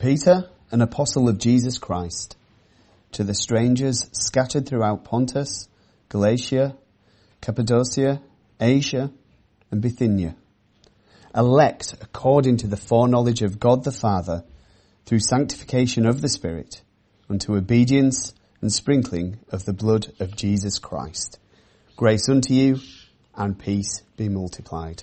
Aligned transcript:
Peter, 0.00 0.48
an 0.70 0.80
apostle 0.80 1.28
of 1.28 1.36
Jesus 1.36 1.76
Christ, 1.76 2.34
to 3.12 3.22
the 3.22 3.34
strangers 3.34 4.08
scattered 4.12 4.66
throughout 4.66 5.04
Pontus, 5.04 5.68
Galatia, 6.08 6.74
Cappadocia, 7.42 8.22
Asia, 8.58 9.10
and 9.70 9.82
Bithynia, 9.82 10.36
elect 11.36 11.96
according 12.00 12.56
to 12.56 12.66
the 12.66 12.78
foreknowledge 12.78 13.42
of 13.42 13.60
God 13.60 13.84
the 13.84 13.92
Father, 13.92 14.42
through 15.04 15.20
sanctification 15.20 16.06
of 16.06 16.22
the 16.22 16.30
Spirit, 16.30 16.80
unto 17.28 17.54
obedience 17.54 18.32
and 18.62 18.72
sprinkling 18.72 19.38
of 19.50 19.66
the 19.66 19.74
blood 19.74 20.14
of 20.18 20.34
Jesus 20.34 20.78
Christ. 20.78 21.38
Grace 21.96 22.26
unto 22.30 22.54
you, 22.54 22.78
and 23.36 23.58
peace 23.58 24.00
be 24.16 24.30
multiplied. 24.30 25.02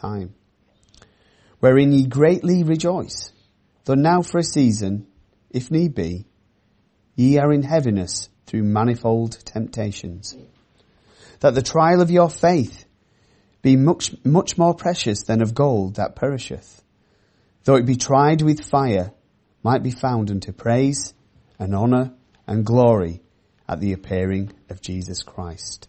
time. 0.00 0.34
Wherein 1.60 1.92
ye 1.92 2.06
greatly 2.06 2.62
rejoice, 2.62 3.32
though 3.84 3.94
now 3.94 4.22
for 4.22 4.38
a 4.38 4.44
season, 4.44 5.06
if 5.50 5.70
need 5.70 5.94
be, 5.94 6.26
ye 7.14 7.38
are 7.38 7.52
in 7.52 7.62
heaviness 7.62 8.28
through 8.46 8.62
manifold 8.62 9.32
temptations. 9.44 10.36
That 11.40 11.54
the 11.54 11.62
trial 11.62 12.00
of 12.00 12.10
your 12.10 12.30
faith 12.30 12.84
be 13.62 13.76
much, 13.76 14.14
much 14.24 14.56
more 14.56 14.74
precious 14.74 15.24
than 15.24 15.42
of 15.42 15.54
gold 15.54 15.96
that 15.96 16.16
perisheth, 16.16 16.82
though 17.64 17.76
it 17.76 17.86
be 17.86 17.96
tried 17.96 18.40
with 18.42 18.64
fire, 18.64 19.12
might 19.62 19.82
be 19.82 19.90
found 19.90 20.30
unto 20.30 20.52
praise 20.52 21.12
and 21.58 21.74
honour 21.74 22.12
and 22.46 22.64
glory 22.64 23.20
at 23.68 23.80
the 23.80 23.92
appearing 23.92 24.52
of 24.70 24.80
Jesus 24.80 25.22
Christ, 25.22 25.88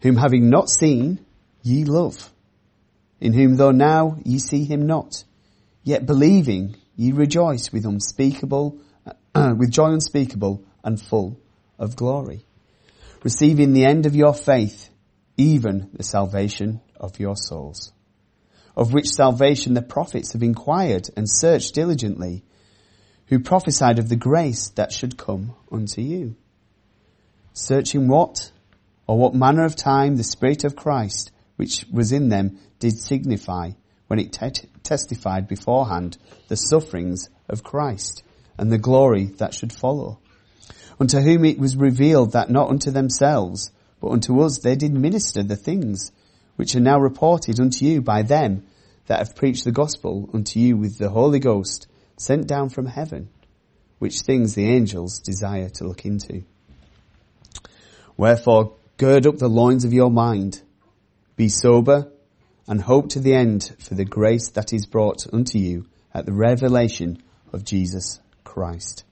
whom 0.00 0.16
having 0.16 0.48
not 0.48 0.68
seen, 0.68 1.24
ye 1.62 1.84
love, 1.84 2.31
in 3.22 3.32
whom 3.32 3.54
though 3.54 3.70
now 3.70 4.18
ye 4.24 4.36
see 4.40 4.64
him 4.64 4.84
not, 4.84 5.22
yet 5.84 6.04
believing 6.04 6.74
ye 6.96 7.12
rejoice 7.12 7.72
with 7.72 7.86
unspeakable, 7.86 8.76
with 9.34 9.70
joy 9.70 9.92
unspeakable 9.92 10.64
and 10.82 11.00
full 11.00 11.38
of 11.78 11.94
glory, 11.94 12.44
receiving 13.22 13.72
the 13.72 13.84
end 13.84 14.06
of 14.06 14.16
your 14.16 14.34
faith, 14.34 14.90
even 15.36 15.88
the 15.92 16.02
salvation 16.02 16.80
of 16.96 17.20
your 17.20 17.36
souls, 17.36 17.92
of 18.76 18.92
which 18.92 19.08
salvation 19.08 19.74
the 19.74 19.82
prophets 19.82 20.32
have 20.32 20.42
inquired 20.42 21.08
and 21.16 21.30
searched 21.30 21.76
diligently, 21.76 22.42
who 23.26 23.38
prophesied 23.38 24.00
of 24.00 24.08
the 24.08 24.16
grace 24.16 24.70
that 24.70 24.90
should 24.90 25.16
come 25.16 25.54
unto 25.70 26.00
you. 26.00 26.34
Searching 27.52 28.08
what 28.08 28.50
or 29.06 29.16
what 29.16 29.32
manner 29.32 29.64
of 29.64 29.76
time 29.76 30.16
the 30.16 30.24
Spirit 30.24 30.64
of 30.64 30.74
Christ 30.74 31.31
which 31.62 31.86
was 31.92 32.10
in 32.10 32.28
them 32.28 32.58
did 32.80 32.98
signify 32.98 33.70
when 34.08 34.18
it 34.18 34.32
te- 34.32 34.68
testified 34.82 35.46
beforehand 35.46 36.18
the 36.48 36.56
sufferings 36.56 37.30
of 37.48 37.62
Christ 37.62 38.24
and 38.58 38.72
the 38.72 38.78
glory 38.78 39.26
that 39.38 39.54
should 39.54 39.72
follow. 39.72 40.18
Unto 40.98 41.20
whom 41.20 41.44
it 41.44 41.60
was 41.60 41.76
revealed 41.76 42.32
that 42.32 42.50
not 42.50 42.68
unto 42.68 42.90
themselves, 42.90 43.70
but 44.00 44.08
unto 44.08 44.40
us 44.40 44.58
they 44.58 44.74
did 44.74 44.92
minister 44.92 45.44
the 45.44 45.54
things 45.54 46.10
which 46.56 46.74
are 46.74 46.80
now 46.80 46.98
reported 46.98 47.60
unto 47.60 47.84
you 47.84 48.02
by 48.02 48.22
them 48.22 48.66
that 49.06 49.20
have 49.20 49.36
preached 49.36 49.62
the 49.62 49.70
gospel 49.70 50.28
unto 50.34 50.58
you 50.58 50.76
with 50.76 50.98
the 50.98 51.10
Holy 51.10 51.38
Ghost 51.38 51.86
sent 52.16 52.48
down 52.48 52.70
from 52.70 52.86
heaven, 52.86 53.28
which 54.00 54.22
things 54.22 54.56
the 54.56 54.66
angels 54.66 55.20
desire 55.20 55.68
to 55.68 55.84
look 55.84 56.04
into. 56.04 56.42
Wherefore 58.16 58.74
gird 58.96 59.28
up 59.28 59.38
the 59.38 59.48
loins 59.48 59.84
of 59.84 59.92
your 59.92 60.10
mind, 60.10 60.60
be 61.42 61.48
sober, 61.48 62.08
and 62.68 62.80
hope 62.80 63.08
to 63.08 63.18
the 63.18 63.34
end 63.34 63.74
for 63.80 63.94
the 63.94 64.04
grace 64.04 64.50
that 64.50 64.72
is 64.72 64.86
brought 64.86 65.26
unto 65.32 65.58
you 65.58 65.84
at 66.14 66.24
the 66.24 66.32
revelation 66.32 67.20
of 67.52 67.64
Jesus 67.64 68.20
Christ. 68.44 69.02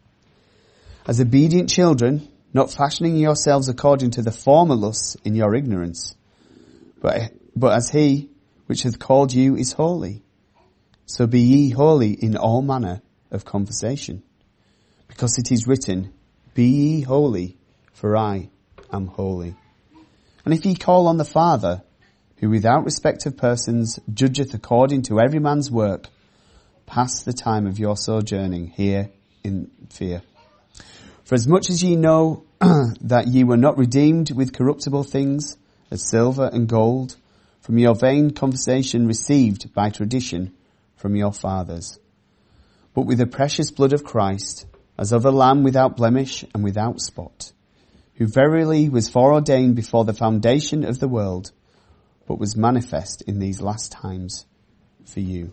As 1.08 1.20
obedient 1.20 1.68
children, 1.68 2.28
not 2.54 2.70
fashioning 2.70 3.16
yourselves 3.16 3.68
according 3.68 4.12
to 4.12 4.22
the 4.22 4.30
former 4.30 4.76
lusts 4.76 5.16
in 5.24 5.34
your 5.34 5.56
ignorance, 5.56 6.14
but, 7.02 7.32
but 7.56 7.72
as 7.72 7.90
he 7.90 8.30
which 8.66 8.84
hath 8.84 9.00
called 9.00 9.32
you 9.32 9.56
is 9.56 9.72
holy, 9.72 10.22
so 11.06 11.26
be 11.26 11.40
ye 11.40 11.70
holy 11.70 12.12
in 12.12 12.36
all 12.36 12.62
manner 12.62 13.02
of 13.32 13.44
conversation. 13.44 14.22
Because 15.08 15.36
it 15.36 15.50
is 15.50 15.66
written, 15.66 16.12
Be 16.54 16.68
ye 16.68 17.00
holy, 17.00 17.58
for 17.92 18.16
I 18.16 18.50
am 18.92 19.08
holy. 19.08 19.56
And 20.44 20.54
if 20.54 20.64
ye 20.64 20.76
call 20.76 21.08
on 21.08 21.16
the 21.16 21.24
Father, 21.24 21.82
who 22.40 22.48
without 22.48 22.84
respect 22.84 23.26
of 23.26 23.36
persons 23.36 24.00
judgeth 24.12 24.54
according 24.54 25.02
to 25.02 25.20
every 25.20 25.38
man's 25.38 25.70
work, 25.70 26.06
pass 26.86 27.22
the 27.22 27.34
time 27.34 27.66
of 27.66 27.78
your 27.78 27.96
sojourning 27.96 28.68
here 28.68 29.10
in 29.44 29.70
fear. 29.90 30.22
For 31.24 31.34
as 31.34 31.46
much 31.46 31.68
as 31.68 31.82
ye 31.82 31.96
know 31.96 32.44
that 33.02 33.28
ye 33.28 33.44
were 33.44 33.58
not 33.58 33.76
redeemed 33.76 34.32
with 34.32 34.54
corruptible 34.54 35.04
things, 35.04 35.56
as 35.90 36.08
silver 36.08 36.48
and 36.50 36.66
gold, 36.66 37.14
from 37.60 37.78
your 37.78 37.94
vain 37.94 38.30
conversation 38.30 39.06
received 39.06 39.74
by 39.74 39.90
tradition 39.90 40.54
from 40.96 41.16
your 41.16 41.32
fathers, 41.32 41.98
but 42.94 43.06
with 43.06 43.18
the 43.18 43.26
precious 43.26 43.70
blood 43.70 43.92
of 43.92 44.02
Christ, 44.02 44.66
as 44.96 45.12
of 45.12 45.26
a 45.26 45.30
lamb 45.30 45.62
without 45.62 45.96
blemish 45.96 46.44
and 46.54 46.64
without 46.64 47.00
spot, 47.00 47.52
who 48.14 48.26
verily 48.26 48.88
was 48.88 49.10
foreordained 49.10 49.76
before 49.76 50.06
the 50.06 50.14
foundation 50.14 50.84
of 50.84 50.98
the 50.98 51.08
world, 51.08 51.52
but 52.30 52.38
was 52.38 52.54
manifest 52.54 53.22
in 53.22 53.40
these 53.40 53.60
last 53.60 53.90
times 53.90 54.46
for 55.04 55.18
you. 55.18 55.52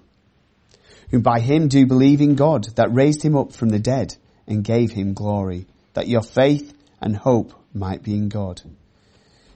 Who 1.10 1.20
by 1.20 1.40
him 1.40 1.70
do 1.70 1.88
believe 1.88 2.22
in 2.22 2.36
God 2.36 2.66
that 2.76 2.94
raised 2.94 3.24
him 3.24 3.36
up 3.36 3.52
from 3.52 3.70
the 3.70 3.80
dead 3.80 4.16
and 4.46 4.64
gave 4.64 4.92
him 4.92 5.16
glory, 5.16 5.66
that 5.96 6.08
your 6.08 6.22
faith 6.22 6.78
and 7.02 7.16
hope 7.16 7.52
might 7.74 8.04
be 8.04 8.14
in 8.14 8.30
God. 8.30 8.62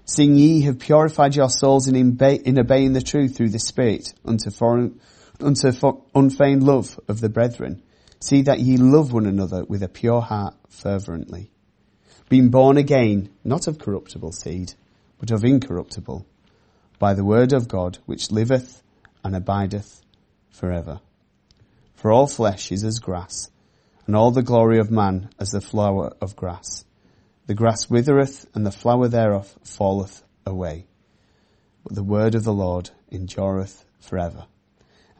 Seeing 0.04 0.36
ye 0.36 0.62
have 0.62 0.80
purified 0.80 1.36
your 1.36 1.52
souls 1.52 1.88
in, 1.88 1.96
in 1.96 2.60
obeying 2.60 2.94
the 2.94 3.04
truth 3.04 3.38
through 3.38 3.50
the 3.50 3.60
Spirit 3.60 4.16
unto, 4.26 4.50
foreign, 4.50 5.00
unto 5.40 5.72
unfeigned 6.16 6.64
love 6.64 7.00
of 7.08 7.22
the 7.22 7.30
brethren, 7.30 7.84
see 8.20 8.42
that 8.42 8.62
ye 8.62 8.78
love 8.78 9.14
one 9.14 9.28
another 9.28 9.64
with 9.64 9.84
a 9.84 9.88
pure 9.88 10.22
heart 10.22 10.56
fervently. 10.70 11.52
Being 12.30 12.50
born 12.50 12.78
again, 12.78 13.30
not 13.44 13.68
of 13.68 13.78
corruptible 13.78 14.32
seed, 14.32 14.74
but 15.20 15.30
of 15.30 15.46
incorruptible, 15.46 16.26
by 17.02 17.16
the 17.16 17.26
word 17.26 17.52
of 17.52 17.68
God 17.68 17.98
which 18.06 18.30
liveth 18.30 18.84
and 19.24 19.36
abideth 19.36 20.04
forever. 20.52 21.00
For 21.96 22.12
all 22.12 22.28
flesh 22.28 22.72
is 22.72 22.84
as 22.84 23.00
grass, 23.00 23.50
and 24.06 24.16
all 24.16 24.30
the 24.30 24.44
glory 24.44 24.78
of 24.78 24.92
man 24.92 25.32
as 25.40 25.50
the 25.50 25.62
flower 25.62 26.14
of 26.22 26.36
grass. 26.36 26.86
The 27.48 27.56
grass 27.56 27.90
withereth, 27.90 28.46
and 28.54 28.64
the 28.64 28.72
flower 28.72 29.08
thereof 29.08 29.58
falleth 29.64 30.22
away. 30.46 30.86
But 31.84 31.96
the 31.96 32.04
word 32.04 32.36
of 32.36 32.44
the 32.44 32.54
Lord 32.54 32.92
endureth 33.12 33.84
forever. 34.00 34.46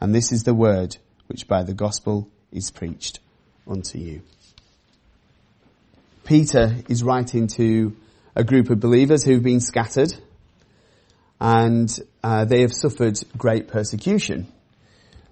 And 0.00 0.14
this 0.14 0.30
is 0.30 0.44
the 0.44 0.54
word 0.54 0.98
which 1.26 1.48
by 1.48 1.64
the 1.64 1.74
gospel 1.74 2.28
is 2.52 2.70
preached 2.70 3.18
unto 3.66 3.98
you. 3.98 4.22
Peter 6.22 6.76
is 6.88 7.02
writing 7.02 7.48
to 7.48 7.96
a 8.36 8.44
group 8.44 8.70
of 8.70 8.78
believers 8.78 9.24
who've 9.24 9.42
been 9.42 9.60
scattered 9.60 10.14
and 11.42 11.98
uh, 12.22 12.44
they 12.44 12.60
have 12.60 12.72
suffered 12.72 13.18
great 13.36 13.66
persecution. 13.66 14.46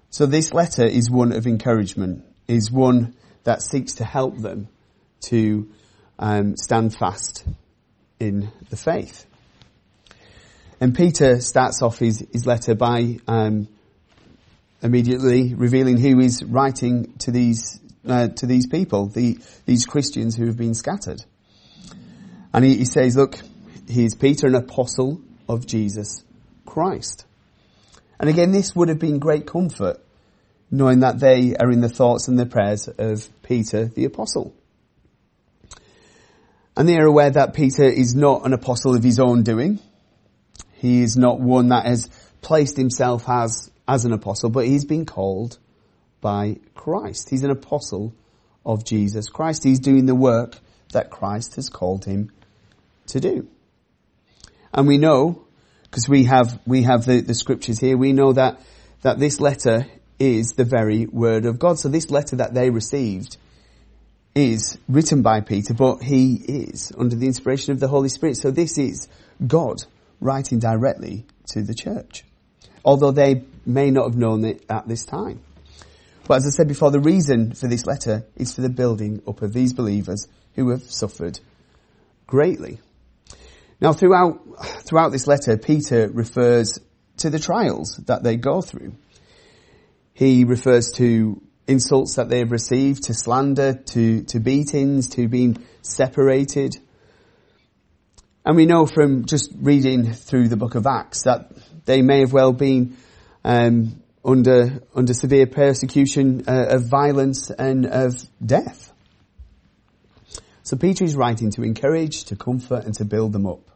So 0.09 0.25
this 0.25 0.53
letter 0.53 0.83
is 0.83 1.09
one 1.09 1.31
of 1.31 1.47
encouragement, 1.47 2.25
is 2.49 2.69
one 2.69 3.15
that 3.45 3.61
seeks 3.61 3.93
to 3.95 4.03
help 4.03 4.37
them 4.37 4.67
to 5.21 5.71
um, 6.19 6.57
stand 6.57 6.93
fast 6.93 7.45
in 8.19 8.51
the 8.69 8.75
faith. 8.75 9.25
And 10.81 10.93
Peter 10.93 11.39
starts 11.39 11.81
off 11.81 11.97
his, 11.99 12.27
his 12.33 12.45
letter 12.45 12.75
by 12.75 13.19
um, 13.25 13.69
immediately 14.81 15.53
revealing 15.55 15.95
who 15.95 16.19
he's 16.19 16.43
writing 16.43 17.13
to 17.19 17.31
these 17.31 17.79
uh, 18.05 18.27
to 18.29 18.47
these 18.47 18.67
people, 18.67 19.07
the, 19.07 19.37
these 19.65 19.85
Christians 19.85 20.35
who 20.35 20.47
have 20.47 20.57
been 20.57 20.73
scattered. 20.73 21.23
And 22.51 22.65
he, 22.65 22.77
he 22.77 22.85
says, 22.85 23.15
"Look, 23.15 23.39
he's 23.87 24.15
Peter, 24.15 24.47
an 24.47 24.55
apostle 24.55 25.21
of 25.51 25.67
Jesus 25.67 26.23
Christ. 26.65 27.25
And 28.19 28.29
again, 28.29 28.51
this 28.51 28.73
would 28.73 28.87
have 28.87 28.99
been 28.99 29.19
great 29.19 29.45
comfort 29.45 29.99
knowing 30.71 31.01
that 31.01 31.19
they 31.19 31.53
are 31.57 31.69
in 31.69 31.81
the 31.81 31.89
thoughts 31.89 32.29
and 32.29 32.39
the 32.39 32.45
prayers 32.45 32.87
of 32.87 33.27
Peter 33.43 33.85
the 33.85 34.05
apostle. 34.05 34.53
And 36.77 36.87
they 36.87 36.97
are 36.97 37.05
aware 37.05 37.29
that 37.29 37.53
Peter 37.53 37.83
is 37.83 38.15
not 38.15 38.45
an 38.45 38.53
apostle 38.53 38.95
of 38.95 39.03
his 39.03 39.19
own 39.19 39.43
doing. 39.43 39.79
He 40.75 41.01
is 41.01 41.17
not 41.17 41.41
one 41.41 41.67
that 41.69 41.85
has 41.85 42.09
placed 42.41 42.77
himself 42.77 43.27
as, 43.27 43.69
as 43.85 44.05
an 44.05 44.13
apostle, 44.13 44.49
but 44.49 44.65
he's 44.65 44.85
been 44.85 45.05
called 45.05 45.57
by 46.21 46.59
Christ. 46.73 47.29
He's 47.29 47.43
an 47.43 47.51
apostle 47.51 48.13
of 48.65 48.85
Jesus 48.85 49.27
Christ. 49.27 49.65
He's 49.65 49.81
doing 49.81 50.05
the 50.05 50.15
work 50.15 50.57
that 50.93 51.09
Christ 51.09 51.55
has 51.55 51.67
called 51.67 52.05
him 52.05 52.31
to 53.07 53.19
do. 53.19 53.49
And 54.73 54.87
we 54.87 54.97
know, 54.97 55.43
because 55.83 56.07
we 56.07 56.25
have, 56.25 56.59
we 56.65 56.83
have 56.83 57.05
the, 57.05 57.21
the 57.21 57.33
scriptures 57.33 57.79
here, 57.79 57.97
we 57.97 58.13
know 58.13 58.33
that, 58.33 58.61
that 59.01 59.19
this 59.19 59.39
letter 59.39 59.85
is 60.19 60.53
the 60.53 60.63
very 60.63 61.05
word 61.05 61.45
of 61.45 61.59
God. 61.59 61.79
So 61.79 61.89
this 61.89 62.09
letter 62.09 62.37
that 62.37 62.53
they 62.53 62.69
received 62.69 63.37
is 64.33 64.77
written 64.87 65.21
by 65.21 65.41
Peter, 65.41 65.73
but 65.73 66.01
he 66.01 66.35
is 66.35 66.91
under 66.97 67.15
the 67.15 67.27
inspiration 67.27 67.73
of 67.73 67.79
the 67.79 67.87
Holy 67.87 68.09
Spirit. 68.09 68.37
So 68.37 68.51
this 68.51 68.77
is 68.77 69.07
God 69.45 69.83
writing 70.19 70.59
directly 70.59 71.25
to 71.47 71.63
the 71.63 71.73
church. 71.73 72.23
Although 72.85 73.11
they 73.11 73.43
may 73.65 73.91
not 73.91 74.05
have 74.05 74.17
known 74.17 74.45
it 74.45 74.63
at 74.69 74.87
this 74.87 75.05
time. 75.05 75.41
But 76.27 76.37
as 76.37 76.47
I 76.47 76.49
said 76.49 76.67
before, 76.67 76.91
the 76.91 76.99
reason 76.99 77.53
for 77.53 77.67
this 77.67 77.85
letter 77.85 78.25
is 78.37 78.53
for 78.53 78.61
the 78.61 78.69
building 78.69 79.21
up 79.27 79.41
of 79.41 79.53
these 79.53 79.73
believers 79.73 80.27
who 80.55 80.69
have 80.69 80.83
suffered 80.83 81.39
greatly. 82.27 82.79
Now 83.81 83.93
throughout, 83.93 84.39
throughout 84.83 85.11
this 85.11 85.25
letter, 85.25 85.57
Peter 85.57 86.07
refers 86.07 86.79
to 87.17 87.31
the 87.31 87.39
trials 87.39 87.95
that 88.05 88.21
they 88.21 88.37
go 88.37 88.61
through. 88.61 88.93
He 90.13 90.43
refers 90.43 90.91
to 90.93 91.41
insults 91.67 92.15
that 92.15 92.29
they 92.29 92.39
have 92.39 92.51
received, 92.51 93.03
to 93.03 93.13
slander, 93.15 93.73
to, 93.73 94.23
to 94.23 94.39
beatings, 94.39 95.09
to 95.09 95.27
being 95.27 95.57
separated. 95.81 96.77
And 98.45 98.55
we 98.55 98.67
know 98.67 98.85
from 98.85 99.25
just 99.25 99.51
reading 99.55 100.13
through 100.13 100.49
the 100.49 100.57
book 100.57 100.75
of 100.75 100.85
Acts 100.85 101.23
that 101.23 101.51
they 101.85 102.01
may 102.01 102.19
have 102.19 102.33
well 102.33 102.53
been 102.53 102.97
um, 103.43 104.03
under 104.23 104.83
under 104.93 105.13
severe 105.15 105.47
persecution 105.47 106.43
uh, 106.47 106.67
of 106.69 106.89
violence 106.89 107.49
and 107.49 107.87
of 107.87 108.13
death. 108.43 108.93
So 110.63 110.77
Peter 110.77 111.03
is 111.03 111.15
writing 111.15 111.51
to 111.51 111.63
encourage, 111.63 112.25
to 112.25 112.35
comfort, 112.35 112.85
and 112.85 112.93
to 112.95 113.05
build 113.05 113.33
them 113.33 113.47
up. 113.47 113.70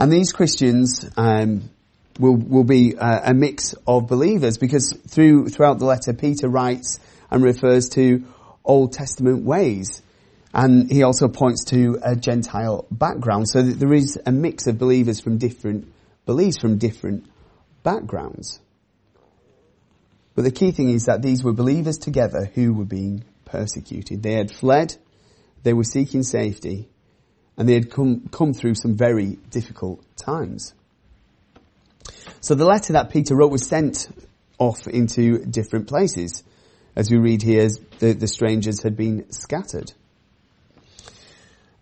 And 0.00 0.10
these 0.10 0.32
Christians 0.32 1.04
um, 1.18 1.68
will 2.18 2.34
will 2.34 2.64
be 2.64 2.96
uh, 2.96 3.20
a 3.22 3.34
mix 3.34 3.74
of 3.86 4.08
believers 4.08 4.56
because 4.56 4.96
through 5.06 5.50
throughout 5.50 5.78
the 5.78 5.84
letter, 5.84 6.14
Peter 6.14 6.48
writes 6.48 6.98
and 7.30 7.42
refers 7.44 7.90
to 7.90 8.24
Old 8.64 8.94
Testament 8.94 9.44
ways. 9.44 10.00
And 10.54 10.90
he 10.90 11.02
also 11.02 11.28
points 11.28 11.64
to 11.66 12.00
a 12.02 12.16
Gentile 12.16 12.86
background, 12.90 13.48
so 13.48 13.62
that 13.62 13.78
there 13.78 13.92
is 13.92 14.18
a 14.24 14.32
mix 14.32 14.66
of 14.66 14.78
believers 14.78 15.20
from 15.20 15.36
different 15.36 15.92
beliefs, 16.24 16.58
from 16.58 16.78
different 16.78 17.26
backgrounds. 17.82 18.58
But 20.34 20.42
the 20.42 20.50
key 20.50 20.70
thing 20.70 20.88
is 20.88 21.04
that 21.04 21.20
these 21.20 21.44
were 21.44 21.52
believers 21.52 21.98
together 21.98 22.50
who 22.54 22.72
were 22.72 22.86
being 22.86 23.22
persecuted. 23.44 24.22
They 24.22 24.32
had 24.32 24.50
fled, 24.50 24.96
they 25.62 25.74
were 25.74 25.84
seeking 25.84 26.22
safety, 26.22 26.88
and 27.60 27.68
they 27.68 27.74
had 27.74 27.90
come, 27.90 28.26
come 28.32 28.54
through 28.54 28.74
some 28.74 28.96
very 28.96 29.36
difficult 29.50 30.02
times. 30.16 30.72
So 32.40 32.54
the 32.54 32.64
letter 32.64 32.94
that 32.94 33.10
Peter 33.10 33.36
wrote 33.36 33.52
was 33.52 33.66
sent 33.66 34.08
off 34.58 34.88
into 34.88 35.44
different 35.44 35.86
places. 35.86 36.42
As 36.96 37.10
we 37.10 37.18
read 37.18 37.42
here, 37.42 37.68
the, 37.98 38.14
the 38.14 38.28
strangers 38.28 38.82
had 38.82 38.96
been 38.96 39.30
scattered. 39.30 39.92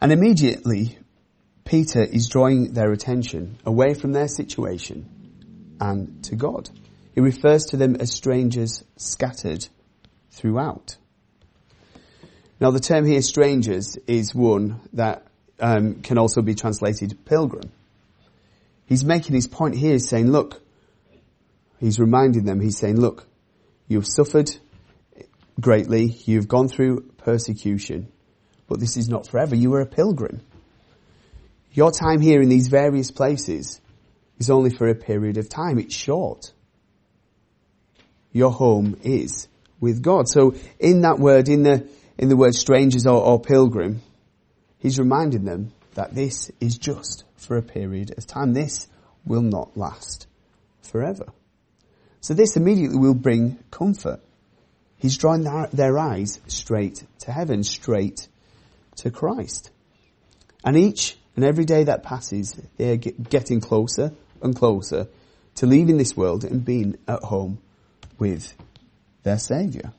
And 0.01 0.11
immediately, 0.11 0.99
Peter 1.65 2.03
is 2.03 2.29
drawing 2.29 2.73
their 2.73 2.91
attention 2.91 3.59
away 3.65 3.95
from 3.95 4.11
their 4.11 4.27
situation 4.27 5.09
and 5.81 6.25
to 6.25 6.35
God. 6.35 6.69
He 7.15 7.21
refers 7.21 7.67
to 7.67 7.77
them 7.77 7.95
as 8.01 8.13
strangers 8.13 8.83
scattered 8.97 9.69
throughout. 10.33 10.97
Now 12.59 12.73
the 12.73 12.81
term 12.81 13.07
here, 13.07 13.23
strangers, 13.23 13.97
is 14.09 14.35
one 14.35 14.81
that 14.95 15.28
um, 15.61 16.03
can 16.03 16.19
also 16.19 16.43
be 16.43 16.55
translated 16.55 17.25
pilgrim. 17.25 17.71
He's 18.87 19.05
making 19.05 19.35
his 19.35 19.47
point 19.47 19.75
here, 19.75 19.99
saying, 19.99 20.31
look, 20.31 20.63
he's 21.79 21.99
reminding 21.99 22.45
them, 22.45 22.61
he's 22.61 22.79
saying, 22.79 23.01
look, 23.01 23.27
you've 23.87 24.07
suffered 24.07 24.51
greatly, 25.61 26.17
you've 26.25 26.49
gone 26.49 26.69
through 26.69 27.01
persecution, 27.19 28.09
but 28.67 28.81
this 28.81 28.97
is 28.97 29.09
not 29.09 29.27
forever. 29.27 29.55
You 29.55 29.75
are 29.75 29.81
a 29.81 29.87
pilgrim. 29.87 30.41
Your 31.73 31.93
time 31.93 32.21
here 32.21 32.41
in 32.41 32.49
these 32.49 32.69
various 32.69 33.11
places 33.11 33.81
is 34.39 34.51
only 34.51 34.71
for 34.71 34.89
a 34.89 34.95
period 34.95 35.37
of 35.37 35.49
time. 35.49 35.79
It's 35.79 35.95
short 35.95 36.53
your 38.33 38.53
home 38.53 38.97
is 39.03 39.49
with 39.81 40.03
God. 40.03 40.29
So 40.29 40.55
in 40.79 41.03
that 41.03 41.19
word, 41.19 41.49
in 41.49 41.63
the, 41.63 41.89
in 42.17 42.29
the 42.29 42.37
word 42.37 42.55
strangers 42.55 43.07
or, 43.07 43.21
or 43.23 43.41
pilgrim, 43.41 44.01
he's 44.79 44.99
reminding 44.99 45.45
them 45.45 45.73
that 45.95 46.15
this 46.15 46.51
is 46.61 46.79
just 46.79 47.25
for 47.37 47.57
a 47.57 47.63
period 47.63 48.17
of 48.17 48.27
time. 48.27 48.53
This 48.55 48.89
will 49.25 49.43
not 49.43 49.77
last 49.77 50.27
forever. 50.83 51.27
So 52.21 52.35
this 52.35 52.57
immediately 52.57 52.99
will 52.99 53.15
bring 53.15 53.59
comfort. 53.71 54.21
He's 54.97 55.17
drawing 55.17 55.45
their, 55.73 55.99
eyes 55.99 56.41
straight 56.49 57.05
to 57.21 57.33
heaven, 57.33 57.63
straight 57.63 58.27
to 58.97 59.11
Christ. 59.11 59.71
And 60.65 60.77
each 60.77 61.17
and 61.37 61.45
every 61.45 61.65
day 61.65 61.85
that 61.85 62.03
passes, 62.03 62.61
they're 62.77 62.97
getting 62.97 63.61
closer 63.61 64.13
and 64.43 64.57
closer 64.57 65.07
to 65.57 65.67
leaving 65.67 65.99
this 65.99 66.17
world 66.17 66.45
and 66.45 66.65
being 66.65 66.99
at 67.07 67.23
home 67.23 67.59
with 68.19 68.53
their 69.23 69.39
Saviour. 69.39 69.93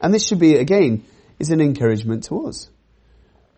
And 0.00 0.12
this 0.12 0.26
should 0.26 0.38
be, 0.38 0.56
again, 0.56 1.04
is 1.38 1.50
an 1.50 1.60
encouragement 1.60 2.24
to 2.24 2.46
us. 2.46 2.68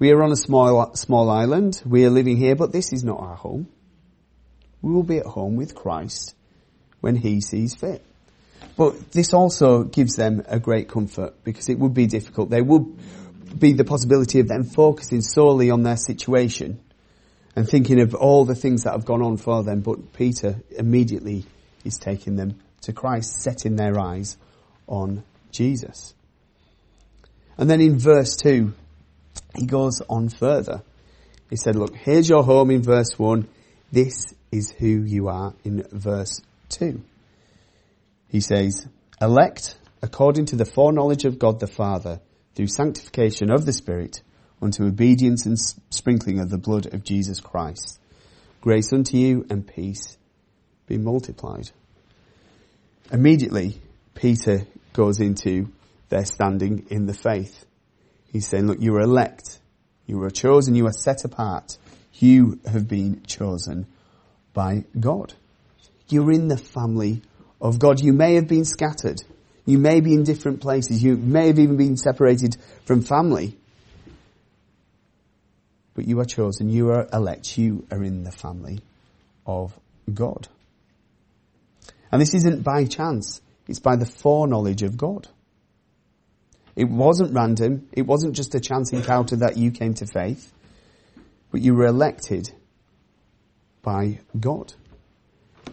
We 0.01 0.13
are 0.13 0.23
on 0.23 0.33
a 0.33 0.37
small, 0.37 0.95
small 0.95 1.29
island. 1.29 1.83
We 1.85 2.07
are 2.07 2.11
living 2.11 2.39
here, 2.39 2.57
but 2.57 2.73
this 2.73 2.91
is 2.91 3.05
not 3.05 3.21
our 3.21 3.37
home. 3.37 3.69
We 4.81 4.95
will 4.95 5.03
be 5.03 5.19
at 5.19 5.27
home 5.27 5.57
with 5.57 5.75
Christ 5.75 6.35
when 7.03 7.17
He 7.17 7.43
sees 7.43 7.75
fit. 7.75 8.03
But 8.79 9.13
this 9.13 9.35
also 9.35 9.85
gives 9.85 10.17
them 10.17 10.43
a 10.49 10.59
great 10.59 10.89
comfort 10.89 11.45
because 11.45 11.69
it 11.69 11.79
would 11.79 11.93
be 11.93 12.07
difficult. 12.07 12.49
There 12.49 12.65
would 12.65 12.97
be 13.59 13.75
the 13.75 13.85
possibility 13.85 14.41
of 14.41 14.49
them 14.49 14.65
focusing 14.65 15.21
solely 15.21 15.71
on 15.71 15.83
their 15.83 15.99
situation 15.99 16.81
and 17.55 17.69
thinking 17.69 18.01
of 18.01 18.15
all 18.15 18.47
the 18.47 18.55
things 18.55 18.85
that 18.85 18.93
have 18.93 19.05
gone 19.05 19.21
on 19.21 19.37
for 19.37 19.63
them. 19.63 19.83
But 19.83 20.15
Peter 20.15 20.63
immediately 20.71 21.45
is 21.85 21.99
taking 21.99 22.37
them 22.37 22.59
to 22.83 22.95
Christ, 22.95 23.43
setting 23.43 23.77
their 23.77 24.01
eyes 24.01 24.39
on 24.87 25.25
Jesus. 25.53 26.15
And 27.59 27.69
then 27.69 27.83
in 27.83 27.99
verse 27.99 28.37
2, 28.37 28.73
he 29.57 29.67
goes 29.67 30.01
on 30.09 30.29
further. 30.29 30.83
He 31.49 31.57
said, 31.57 31.77
look, 31.77 31.97
here's 31.97 32.29
your 32.29 32.45
home 32.45 32.71
in 32.71 32.83
verse 32.83 33.19
1. 33.19 33.49
This 33.91 34.33
is 34.53 34.71
who 34.71 35.03
you 35.03 35.29
are 35.29 35.55
in 35.65 35.85
verse 35.91 36.41
2. 36.71 37.03
He 38.29 38.41
says, 38.41 38.87
elect 39.21 39.77
according 40.03 40.47
to 40.47 40.57
the 40.57 40.65
foreknowledge 40.65 41.25
of 41.25 41.39
God 41.39 41.61
the 41.61 41.67
Father 41.67 42.21
through 42.55 42.69
sanctification 42.69 43.51
of 43.51 43.67
the 43.67 43.73
Spirit 43.73 44.23
unto 44.63 44.85
obedience 44.85 45.47
and 45.47 45.59
sprinkling 45.91 46.39
of 46.39 46.51
the 46.51 46.59
blood 46.59 46.93
of 46.93 47.03
Jesus 47.05 47.41
Christ. 47.41 47.99
Grace 48.61 48.93
unto 48.93 49.17
you 49.17 49.47
and 49.51 49.67
peace 49.67 50.17
be 50.87 50.99
multiplied. 50.99 51.71
Immediately, 53.13 53.81
Peter 54.15 54.67
goes 54.93 55.21
into 55.21 55.73
their 56.09 56.25
standing 56.25 56.87
in 56.91 57.07
the 57.07 57.15
faith. 57.15 57.65
He's 58.33 58.47
saying, 58.47 58.67
look, 58.67 58.81
you 58.81 58.95
are 58.97 59.01
elect. 59.01 59.59
You 60.07 60.23
are 60.23 60.31
chosen. 60.31 60.75
You 60.75 60.87
are 60.87 60.93
set 60.93 61.25
apart. 61.25 61.77
You 62.15 62.61
have 62.71 62.89
been 62.89 63.23
chosen 63.25 63.87
by 64.53 64.85
God. 64.99 65.35
You're 66.09 66.33
in 66.33 66.49
the 66.49 66.57
family 66.57 67.23
of 67.61 67.79
God. 67.79 68.01
You 68.01 68.13
may 68.13 68.35
have 68.35 68.49
been 68.49 68.65
scattered. 68.65 69.23
You 69.67 69.79
may 69.79 70.01
be 70.01 70.15
in 70.15 70.25
different 70.25 70.61
places. 70.61 71.03
You 71.03 71.17
may 71.17 71.49
have 71.49 71.59
even 71.59 71.77
been 71.77 71.97
separated 71.97 72.57
from 72.85 73.03
family. 73.03 73.57
But 75.95 76.07
you 76.07 76.19
are 76.21 76.25
chosen. 76.25 76.71
You 76.71 76.91
are 76.91 77.09
elect. 77.13 77.59
You 77.59 77.87
are 77.91 78.03
in 78.03 78.25
the 78.25 78.33
family 78.33 78.81
of 79.47 79.79
God. 80.13 80.49
And 82.11 82.21
this 82.21 82.35
isn't 82.35 82.63
by 82.63 82.85
chance. 82.87 83.41
It's 83.69 83.79
by 83.79 83.97
the 83.97 84.07
foreknowledge 84.07 84.83
of 84.83 84.97
God. 84.97 85.29
It 86.77 86.89
wasn't 86.89 87.35
random. 87.35 87.89
It 87.93 88.07
wasn't 88.07 88.37
just 88.37 88.55
a 88.55 88.61
chance 88.61 88.93
encounter 88.93 89.37
that 89.37 89.57
you 89.57 89.71
came 89.71 89.95
to 89.95 90.07
faith, 90.07 90.53
but 91.51 91.61
you 91.61 91.75
were 91.75 91.87
elected 91.87 92.53
by 93.83 94.21
God 94.39 94.75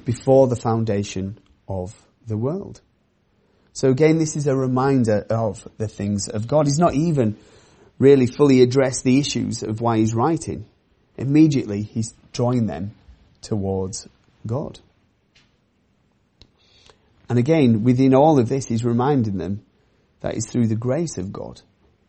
before 0.05 0.47
the 0.47 0.55
foundation 0.55 1.37
of 1.67 1.93
the 2.25 2.37
world. 2.37 2.81
So 3.73 3.89
again, 3.89 4.17
this 4.17 4.35
is 4.35 4.47
a 4.47 4.55
reminder 4.55 5.25
of 5.29 5.67
the 5.77 5.87
things 5.87 6.27
of 6.27 6.47
God. 6.47 6.65
He's 6.65 6.79
not 6.79 6.95
even 6.95 7.37
really 7.99 8.25
fully 8.25 8.61
addressed 8.61 9.03
the 9.03 9.19
issues 9.19 9.63
of 9.63 9.81
why 9.81 9.97
he's 9.97 10.13
writing. 10.13 10.65
Immediately, 11.17 11.83
he's 11.83 12.13
drawing 12.31 12.67
them 12.67 12.91
towards 13.41 14.07
God. 14.45 14.79
And 17.29 17.37
again, 17.37 17.83
within 17.83 18.15
all 18.15 18.39
of 18.39 18.49
this, 18.49 18.65
he's 18.65 18.85
reminding 18.85 19.37
them 19.37 19.63
that 20.27 20.35
it's 20.35 20.51
through 20.51 20.67
the 20.67 20.75
grace 20.75 21.17
of 21.17 21.31
God. 21.31 21.61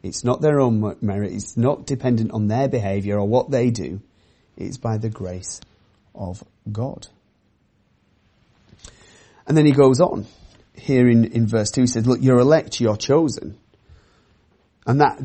It's 0.02 0.25
not 0.25 0.40
their 0.40 0.58
own 0.58 0.96
merit. 1.00 1.32
It's 1.32 1.56
not 1.56 1.87
dependent 1.87 2.32
on 2.32 2.48
their 2.48 2.68
behavior 2.68 3.16
or 3.16 3.28
what 3.28 3.48
they 3.48 3.70
do. 3.70 4.00
It's 4.56 4.76
by 4.76 4.98
the 4.98 5.08
grace 5.08 5.60
of 6.16 6.42
God. 6.70 7.06
And 9.46 9.56
then 9.56 9.66
he 9.66 9.72
goes 9.72 10.00
on 10.00 10.26
here 10.75 11.08
in, 11.08 11.26
in 11.26 11.46
verse 11.46 11.70
2. 11.70 11.82
He 11.82 11.87
says, 11.87 12.08
look, 12.08 12.18
you're 12.20 12.40
elect, 12.40 12.80
you're 12.80 12.96
chosen. 12.96 13.56
And 14.84 15.00
that 15.00 15.20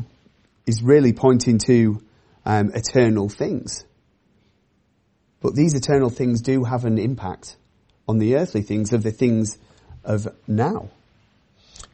is 0.64 0.80
really 0.80 1.12
pointing 1.12 1.58
to 1.66 2.00
um, 2.46 2.70
eternal 2.74 3.28
things. 3.28 3.84
But 5.40 5.56
these 5.56 5.74
eternal 5.74 6.10
things 6.10 6.42
do 6.42 6.62
have 6.62 6.84
an 6.84 6.98
impact 6.98 7.56
on 8.06 8.18
the 8.18 8.36
earthly 8.36 8.62
things 8.62 8.92
of 8.92 9.02
the 9.02 9.10
things 9.10 9.58
of 10.04 10.28
now. 10.46 10.90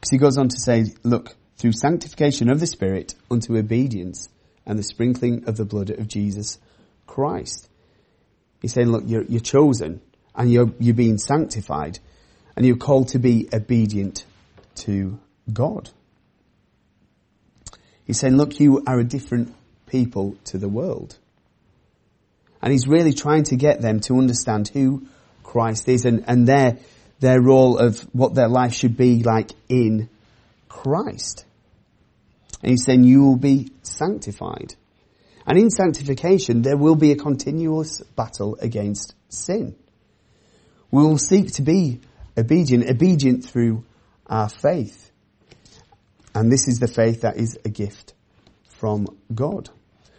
Because 0.00 0.10
he 0.10 0.18
goes 0.18 0.38
on 0.38 0.48
to 0.48 0.58
say, 0.58 0.86
look, 1.02 1.36
through 1.58 1.72
sanctification 1.72 2.50
of 2.50 2.58
the 2.58 2.66
Spirit 2.66 3.14
unto 3.30 3.56
obedience 3.58 4.28
and 4.64 4.78
the 4.78 4.82
sprinkling 4.82 5.44
of 5.46 5.56
the 5.58 5.64
blood 5.66 5.90
of 5.90 6.08
Jesus 6.08 6.58
Christ. 7.06 7.68
He's 8.62 8.72
saying, 8.72 8.88
look, 8.88 9.04
you're, 9.06 9.24
you're 9.24 9.40
chosen 9.40 10.00
and 10.34 10.50
you're, 10.50 10.72
you're 10.78 10.94
being 10.94 11.18
sanctified 11.18 11.98
and 12.56 12.64
you're 12.64 12.76
called 12.76 13.08
to 13.08 13.18
be 13.18 13.48
obedient 13.52 14.24
to 14.76 15.18
God. 15.52 15.90
He's 18.06 18.18
saying, 18.18 18.36
look, 18.36 18.58
you 18.58 18.82
are 18.86 18.98
a 18.98 19.04
different 19.04 19.54
people 19.86 20.36
to 20.44 20.58
the 20.58 20.68
world. 20.68 21.18
And 22.62 22.72
he's 22.72 22.86
really 22.86 23.12
trying 23.12 23.44
to 23.44 23.56
get 23.56 23.80
them 23.80 24.00
to 24.00 24.18
understand 24.18 24.68
who 24.68 25.06
Christ 25.42 25.88
is 25.88 26.04
and, 26.04 26.24
and 26.26 26.46
their, 26.46 26.78
their 27.20 27.40
role 27.40 27.78
of 27.78 28.00
what 28.12 28.34
their 28.34 28.48
life 28.48 28.74
should 28.74 28.96
be 28.96 29.22
like 29.22 29.52
in 29.68 30.08
Christ. 30.68 31.44
And 32.62 32.70
he's 32.70 32.84
saying 32.84 33.04
you 33.04 33.22
will 33.24 33.36
be 33.36 33.70
sanctified. 33.82 34.74
And 35.46 35.58
in 35.58 35.70
sanctification, 35.70 36.62
there 36.62 36.76
will 36.76 36.96
be 36.96 37.12
a 37.12 37.16
continuous 37.16 38.02
battle 38.16 38.58
against 38.60 39.14
sin. 39.28 39.76
We 40.90 41.02
will 41.02 41.18
seek 41.18 41.52
to 41.52 41.62
be 41.62 42.00
obedient, 42.36 42.88
obedient 42.88 43.44
through 43.44 43.84
our 44.26 44.48
faith. 44.48 45.10
And 46.34 46.50
this 46.50 46.68
is 46.68 46.78
the 46.78 46.88
faith 46.88 47.22
that 47.22 47.36
is 47.36 47.58
a 47.64 47.68
gift 47.68 48.14
from 48.68 49.06
God. 49.34 49.70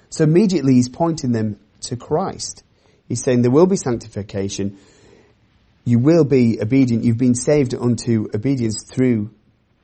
So 0.10 0.24
immediately 0.24 0.74
he's 0.74 0.90
pointing 0.90 1.32
them 1.32 1.60
to 1.82 1.96
Christ. 1.96 2.64
He's 3.08 3.24
saying 3.24 3.42
there 3.42 3.52
will 3.52 3.68
be 3.68 3.78
sanctification. 3.78 4.78
You 5.84 6.00
will 6.00 6.24
be 6.24 6.60
obedient. 6.62 7.04
You've 7.04 7.18
been 7.18 7.36
saved 7.36 7.74
unto 7.74 8.28
obedience 8.34 8.84
through 8.84 9.32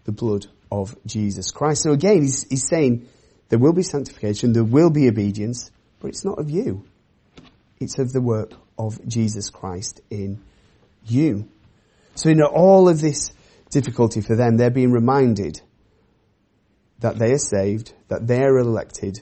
the 0.06 0.12
blood 0.12 0.46
of 0.72 0.96
Jesus 1.06 1.52
Christ. 1.52 1.84
So 1.84 1.92
again, 1.92 2.22
he's, 2.22 2.48
he's 2.50 2.68
saying 2.68 3.08
there 3.50 3.60
will 3.60 3.74
be 3.74 3.84
sanctification, 3.84 4.54
there 4.54 4.64
will 4.64 4.90
be 4.90 5.08
obedience, 5.08 5.72
but 6.00 6.10
it's 6.10 6.26
not 6.26 6.40
of 6.40 6.50
you. 6.50 6.86
It's 7.80 7.98
of 8.00 8.12
the 8.12 8.22
work 8.22 8.54
of 8.78 9.06
Jesus 9.08 9.50
Christ 9.50 10.02
in 10.10 10.42
you. 11.06 11.48
So 12.16 12.30
in 12.30 12.42
all 12.42 12.90
of 12.90 13.00
this 13.02 13.32
difficulty 13.70 14.22
for 14.22 14.36
them, 14.36 14.58
they're 14.58 14.70
being 14.70 14.92
reminded 14.92 15.62
that 17.00 17.18
they 17.18 17.32
are 17.32 17.38
saved, 17.38 17.94
that 18.08 18.26
they 18.28 18.42
are 18.42 18.58
elected, 18.58 19.22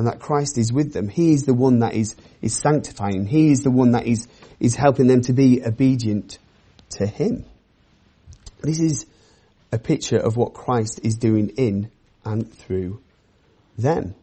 and 0.00 0.08
that 0.08 0.18
Christ 0.18 0.56
is 0.56 0.72
with 0.72 0.94
them. 0.94 1.10
He 1.10 1.34
is 1.34 1.42
the 1.42 1.52
one 1.52 1.80
that 1.80 1.92
is, 1.92 2.16
is 2.40 2.56
sanctifying. 2.56 3.26
He 3.26 3.50
is 3.50 3.64
the 3.64 3.70
one 3.70 3.90
that 3.90 4.06
is, 4.06 4.28
is 4.58 4.74
helping 4.74 5.08
them 5.08 5.20
to 5.24 5.34
be 5.34 5.62
obedient 5.62 6.38
to 6.92 7.06
Him. 7.06 7.44
This 8.62 8.80
is 8.80 9.04
a 9.70 9.78
picture 9.78 10.16
of 10.16 10.38
what 10.38 10.54
Christ 10.54 11.00
is 11.02 11.18
doing 11.18 11.50
in 11.58 11.90
and 12.24 12.50
through 12.50 13.02
them. 13.76 14.14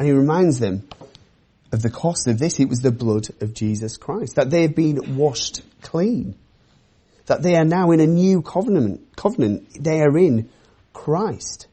And 0.00 0.08
He 0.08 0.12
reminds 0.12 0.58
them 0.58 0.88
of 1.70 1.80
the 1.80 1.90
cost 1.90 2.26
of 2.26 2.40
this. 2.40 2.58
It 2.58 2.68
was 2.68 2.80
the 2.80 2.90
blood 2.90 3.28
of 3.40 3.54
Jesus 3.54 3.96
Christ. 3.96 4.34
That 4.34 4.50
they 4.50 4.62
have 4.62 4.74
been 4.74 5.14
washed 5.14 5.62
clean. 5.80 6.34
That 7.26 7.40
they 7.40 7.54
are 7.54 7.64
now 7.64 7.92
in 7.92 8.00
a 8.00 8.06
new 8.08 8.42
covenant. 8.42 9.14
Covenant. 9.14 9.80
They 9.80 10.00
are 10.00 10.18
in 10.18 10.50
Christ. 10.92 11.68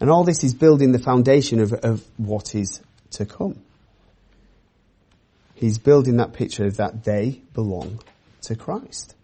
And 0.00 0.10
all 0.10 0.24
this 0.24 0.44
is 0.44 0.54
building 0.54 0.92
the 0.92 0.98
foundation 0.98 1.60
of, 1.60 1.72
of 1.72 2.04
what 2.16 2.54
is 2.54 2.80
to 3.12 3.26
come. 3.26 3.60
He's 5.54 5.78
building 5.78 6.18
that 6.18 6.34
picture 6.34 6.66
of 6.66 6.76
that 6.76 7.02
they 7.02 7.40
belong 7.52 8.00
to 8.42 8.54
Christ. 8.54 9.14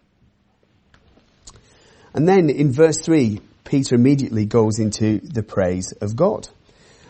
And 2.13 2.27
then 2.27 2.49
in 2.49 2.71
verse 2.71 2.99
3, 2.99 3.39
Peter 3.63 3.95
immediately 3.95 4.45
goes 4.45 4.79
into 4.79 5.19
the 5.19 5.43
praise 5.43 5.93
of 5.93 6.15
God. 6.15 6.47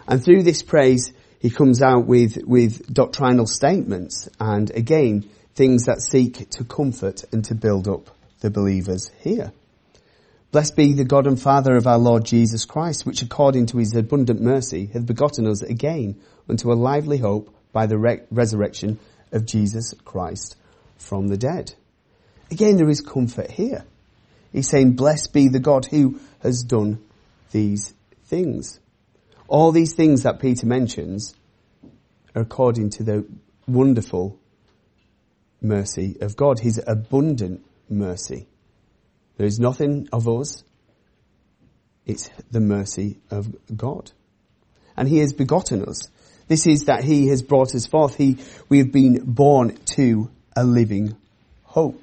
And 0.07 0.23
through 0.23 0.43
this 0.43 0.61
praise, 0.61 1.11
he 1.39 1.49
comes 1.49 1.81
out 1.81 2.05
with, 2.05 2.37
with 2.45 2.91
doctrinal 2.91 3.47
statements 3.47 4.29
and 4.39 4.69
again, 4.71 5.29
things 5.55 5.85
that 5.85 6.01
seek 6.01 6.49
to 6.51 6.63
comfort 6.63 7.23
and 7.31 7.45
to 7.45 7.55
build 7.55 7.87
up 7.87 8.09
the 8.41 8.49
believers 8.49 9.09
here. 9.21 9.51
Blessed 10.55 10.77
be 10.77 10.93
the 10.93 11.03
God 11.03 11.27
and 11.27 11.37
Father 11.37 11.75
of 11.75 11.85
our 11.85 11.97
Lord 11.97 12.23
Jesus 12.23 12.63
Christ, 12.63 13.05
which 13.05 13.21
according 13.21 13.65
to 13.65 13.77
his 13.77 13.93
abundant 13.93 14.39
mercy 14.39 14.85
hath 14.85 15.05
begotten 15.05 15.47
us 15.47 15.61
again 15.61 16.21
unto 16.47 16.71
a 16.71 16.79
lively 16.79 17.17
hope 17.17 17.53
by 17.73 17.87
the 17.87 17.97
re- 17.97 18.21
resurrection 18.31 18.97
of 19.33 19.45
Jesus 19.45 19.93
Christ 20.05 20.55
from 20.97 21.27
the 21.27 21.35
dead. 21.35 21.73
Again, 22.51 22.77
there 22.77 22.87
is 22.87 23.01
comfort 23.01 23.51
here. 23.51 23.83
He's 24.53 24.69
saying, 24.69 24.93
blessed 24.93 25.33
be 25.33 25.49
the 25.49 25.59
God 25.59 25.87
who 25.87 26.21
has 26.39 26.63
done 26.63 27.03
these 27.51 27.93
things. 28.23 28.79
All 29.49 29.73
these 29.73 29.93
things 29.93 30.23
that 30.23 30.39
Peter 30.39 30.65
mentions 30.65 31.35
are 32.33 32.43
according 32.43 32.91
to 32.91 33.03
the 33.03 33.27
wonderful 33.67 34.39
mercy 35.61 36.15
of 36.21 36.37
God, 36.37 36.59
his 36.59 36.81
abundant 36.87 37.61
mercy. 37.89 38.47
There 39.37 39.45
is 39.45 39.59
nothing 39.59 40.07
of 40.11 40.27
us. 40.27 40.63
It's 42.05 42.29
the 42.51 42.59
mercy 42.59 43.17
of 43.31 43.53
God. 43.75 44.11
And 44.95 45.07
He 45.07 45.19
has 45.19 45.33
begotten 45.33 45.83
us. 45.83 46.09
This 46.47 46.67
is 46.67 46.85
that 46.85 47.03
He 47.03 47.27
has 47.27 47.41
brought 47.41 47.75
us 47.75 47.85
forth. 47.85 48.15
He, 48.15 48.37
we 48.69 48.79
have 48.79 48.91
been 48.91 49.21
born 49.25 49.77
to 49.95 50.29
a 50.55 50.63
living 50.63 51.15
hope. 51.63 52.01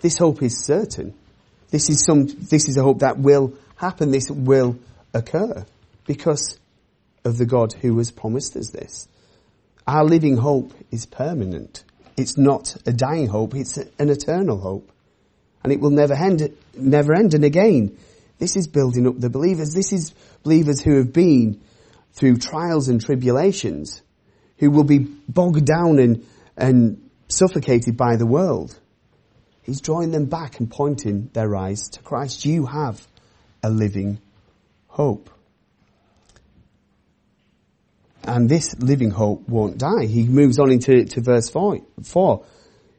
This 0.00 0.18
hope 0.18 0.42
is 0.42 0.64
certain. 0.64 1.14
This 1.70 1.90
is 1.90 2.04
some, 2.04 2.26
this 2.26 2.68
is 2.68 2.76
a 2.76 2.82
hope 2.82 3.00
that 3.00 3.18
will 3.18 3.54
happen. 3.76 4.10
This 4.10 4.30
will 4.30 4.78
occur 5.12 5.66
because 6.06 6.58
of 7.24 7.36
the 7.36 7.46
God 7.46 7.72
who 7.72 7.98
has 7.98 8.10
promised 8.10 8.56
us 8.56 8.70
this. 8.70 9.08
Our 9.86 10.04
living 10.04 10.36
hope 10.36 10.72
is 10.90 11.06
permanent. 11.06 11.82
It's 12.16 12.36
not 12.36 12.76
a 12.86 12.92
dying 12.92 13.26
hope. 13.26 13.54
It's 13.54 13.76
an 13.76 14.10
eternal 14.10 14.58
hope 14.58 14.90
and 15.62 15.72
it 15.72 15.80
will 15.80 15.90
never 15.90 16.14
end, 16.14 16.56
never 16.74 17.14
end. 17.14 17.34
And 17.34 17.44
again, 17.44 17.96
this 18.38 18.56
is 18.56 18.68
building 18.68 19.06
up 19.06 19.18
the 19.18 19.30
believers. 19.30 19.74
This 19.74 19.92
is 19.92 20.14
believers 20.42 20.80
who 20.80 20.96
have 20.96 21.12
been 21.12 21.60
through 22.12 22.36
trials 22.36 22.88
and 22.88 23.00
tribulations, 23.00 24.02
who 24.58 24.70
will 24.70 24.84
be 24.84 24.98
bogged 24.98 25.64
down 25.64 25.98
and, 25.98 26.26
and 26.56 27.10
suffocated 27.28 27.96
by 27.96 28.16
the 28.16 28.26
world. 28.26 28.78
He's 29.62 29.80
drawing 29.80 30.12
them 30.12 30.26
back 30.26 30.60
and 30.60 30.70
pointing 30.70 31.30
their 31.32 31.54
eyes 31.54 31.90
to 31.90 32.02
Christ. 32.02 32.46
You 32.46 32.66
have 32.66 33.06
a 33.62 33.70
living 33.70 34.18
hope. 34.86 35.30
And 38.24 38.48
this 38.48 38.78
living 38.78 39.10
hope 39.10 39.48
won't 39.48 39.78
die. 39.78 40.06
He 40.06 40.24
moves 40.24 40.58
on 40.58 40.70
into 40.70 41.04
to 41.04 41.20
verse 41.20 41.48
four. 41.50 41.80
four. 42.02 42.44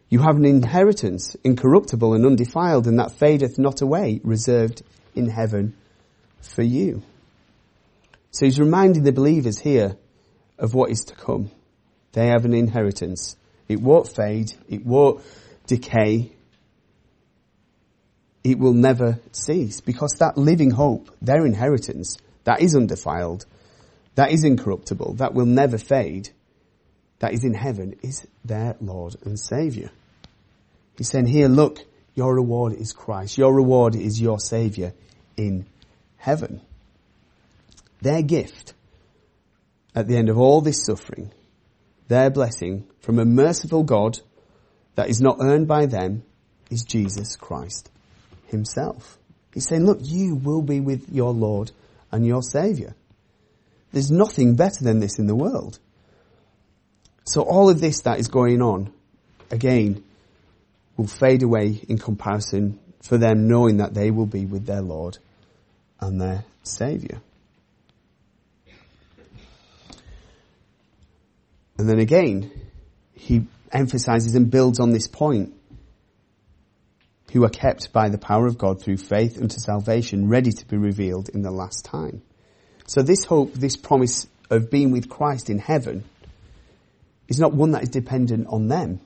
You 0.10 0.20
have 0.20 0.38
an 0.38 0.46
inheritance, 0.46 1.36
incorruptible 1.44 2.16
and 2.16 2.26
undefiled, 2.26 2.88
and 2.88 3.00
that 3.00 3.12
fadeth 3.12 3.60
not 3.60 3.82
away, 3.82 4.20
reserved 4.24 4.82
in 5.16 5.30
heaven 5.30 5.76
for 6.42 6.64
you. 6.64 7.04
So 8.32 8.46
he's 8.46 8.60
reminding 8.60 9.04
the 9.04 9.12
believers 9.12 9.60
here 9.60 9.98
of 10.58 10.74
what 10.74 10.90
is 10.90 11.02
to 11.06 11.16
come. 11.16 11.52
They 12.14 12.28
have 12.28 12.46
an 12.46 12.54
inheritance. 12.54 13.38
It 13.68 13.82
won't 13.82 14.08
fade. 14.08 14.52
It 14.68 14.84
won't 14.84 15.22
decay. 15.68 16.32
It 18.44 18.58
will 18.58 18.74
never 18.74 19.20
cease 19.32 19.80
because 19.82 20.14
that 20.20 20.38
living 20.38 20.72
hope, 20.72 21.16
their 21.22 21.46
inheritance, 21.46 22.18
that 22.46 22.62
is 22.62 22.76
undefiled, 22.76 23.46
that 24.16 24.32
is 24.32 24.44
incorruptible, 24.44 25.14
that 25.16 25.36
will 25.36 25.46
never 25.46 25.78
fade, 25.78 26.30
that 27.20 27.34
is 27.34 27.44
in 27.44 27.54
heaven, 27.54 27.96
is 28.02 28.26
their 28.44 28.76
Lord 28.82 29.16
and 29.24 29.40
Saviour. 29.40 29.92
He's 31.00 31.10
saying 31.10 31.28
here, 31.28 31.48
look, 31.48 31.80
Your 32.14 32.36
reward 32.36 32.74
is 32.74 32.92
Christ. 32.92 33.38
Your 33.38 33.56
reward 33.56 33.96
is 33.96 34.20
your 34.20 34.40
Saviour 34.40 34.94
in 35.38 35.66
heaven. 36.18 36.60
Their 38.02 38.22
gift 38.22 38.74
at 39.96 40.10
the 40.10 40.18
end 40.18 40.28
of 40.28 40.38
all 40.38 40.60
this 40.60 40.86
suffering, 40.86 41.32
their 42.10 42.30
blessing 42.30 42.86
from 43.00 43.20
a 43.20 43.26
merciful 43.26 43.84
God 43.84 44.20
that 44.96 45.08
is 45.08 45.22
not 45.22 45.38
earned 45.40 45.70
by 45.70 45.86
them 45.86 46.24
is 46.70 46.84
Jesus 46.84 47.38
Christ 47.38 47.90
himself. 48.48 49.18
He's 49.54 49.70
saying, 49.70 49.86
look, 49.86 50.00
you 50.02 50.36
will 50.36 50.62
be 50.62 50.82
with 50.82 51.08
your 51.10 51.32
Lord 51.32 51.72
and 52.12 52.28
your 52.28 52.44
Saviour. 52.44 52.96
There's 53.94 54.12
nothing 54.12 54.58
better 54.58 54.84
than 54.84 55.00
this 55.00 55.20
in 55.20 55.28
the 55.28 55.36
world. 55.36 55.80
So 57.24 57.44
all 57.44 57.70
of 57.70 57.80
this 57.80 58.02
that 58.02 58.20
is 58.20 58.28
going 58.28 58.62
on, 58.62 58.92
again, 59.50 60.04
will 61.00 61.08
fade 61.08 61.44
away 61.44 61.82
in 61.88 61.98
comparison 61.98 62.78
for 63.02 63.18
them 63.18 63.48
knowing 63.48 63.78
that 63.78 63.94
they 63.94 64.12
will 64.12 64.26
be 64.26 64.46
with 64.46 64.66
their 64.66 64.82
Lord 64.82 65.18
and 66.02 66.20
their 66.20 66.44
Saviour. 66.64 67.22
And 71.78 71.88
then 71.88 72.00
again, 72.00 72.52
he 73.14 73.48
emphasizes 73.72 74.36
and 74.36 74.52
builds 74.52 74.82
on 74.82 74.92
this 74.92 75.08
point. 75.08 75.54
Who 77.32 77.46
are 77.46 77.50
kept 77.50 77.94
by 77.94 78.10
the 78.10 78.18
power 78.18 78.46
of 78.46 78.58
God 78.58 78.82
through 78.82 78.98
faith 78.98 79.42
unto 79.42 79.58
salvation, 79.58 80.28
ready 80.28 80.52
to 80.52 80.66
be 80.66 80.76
revealed 80.76 81.30
in 81.30 81.44
the 81.44 81.52
last 81.52 81.86
time. 81.86 82.24
So 82.88 83.04
this 83.04 83.24
hope, 83.24 83.54
this 83.54 83.78
promise 83.78 84.28
of 84.50 84.70
being 84.70 84.92
with 84.92 85.08
Christ 85.08 85.50
in 85.50 85.60
heaven, 85.60 86.04
is 87.30 87.40
not 87.40 87.54
one 87.54 87.72
that 87.72 87.84
is 87.84 87.90
dependent 87.90 88.48
on 88.50 88.68
them. 88.68 89.00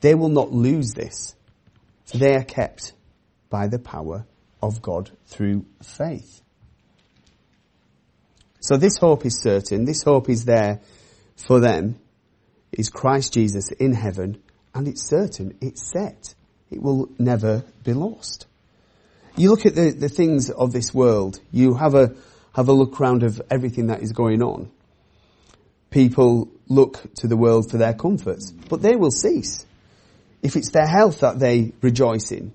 They 0.00 0.16
will 0.16 0.30
not 0.30 0.50
lose 0.50 0.92
this. 0.92 1.35
They 2.14 2.34
are 2.34 2.44
kept 2.44 2.92
by 3.50 3.68
the 3.68 3.78
power 3.78 4.26
of 4.62 4.82
God 4.82 5.10
through 5.26 5.66
faith. 5.82 6.42
So 8.60 8.76
this 8.76 8.96
hope 8.96 9.24
is 9.24 9.40
certain. 9.40 9.84
This 9.84 10.02
hope 10.02 10.28
is 10.28 10.44
there 10.44 10.80
for 11.36 11.60
them 11.60 11.98
is 12.72 12.88
Christ 12.90 13.32
Jesus 13.32 13.70
in 13.70 13.92
heaven, 13.92 14.42
and 14.74 14.86
it's 14.86 15.08
certain, 15.08 15.56
it's 15.60 15.90
set. 15.90 16.34
It 16.70 16.82
will 16.82 17.08
never 17.18 17.64
be 17.84 17.92
lost. 17.92 18.46
You 19.36 19.50
look 19.50 19.66
at 19.66 19.74
the, 19.74 19.90
the 19.90 20.08
things 20.08 20.50
of 20.50 20.72
this 20.72 20.92
world, 20.92 21.40
you 21.52 21.74
have 21.74 21.94
a, 21.94 22.14
have 22.54 22.68
a 22.68 22.72
look 22.72 22.98
round 22.98 23.22
of 23.22 23.40
everything 23.50 23.88
that 23.88 24.02
is 24.02 24.12
going 24.12 24.42
on. 24.42 24.70
People 25.90 26.48
look 26.68 27.02
to 27.16 27.28
the 27.28 27.36
world 27.36 27.70
for 27.70 27.76
their 27.78 27.94
comforts, 27.94 28.50
but 28.50 28.82
they 28.82 28.96
will 28.96 29.10
cease. 29.10 29.64
If 30.46 30.54
it's 30.54 30.70
their 30.70 30.86
health 30.86 31.20
that 31.22 31.40
they 31.40 31.72
rejoice 31.80 32.30
in, 32.30 32.52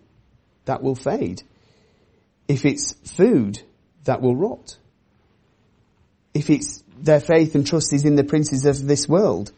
that 0.64 0.82
will 0.82 0.96
fade. 0.96 1.44
If 2.48 2.64
it's 2.64 2.94
food, 2.94 3.62
that 4.06 4.22
will 4.22 4.34
rot. 4.34 4.78
If 6.34 6.50
it's 6.50 6.86
their 6.98 7.20
faith 7.20 7.54
and 7.54 7.68
trust 7.68 7.92
is 7.92 8.06
in 8.06 8.16
the 8.16 8.24
princes 8.24 8.66
of 8.66 8.88
this 8.88 9.10
world, 9.10 9.52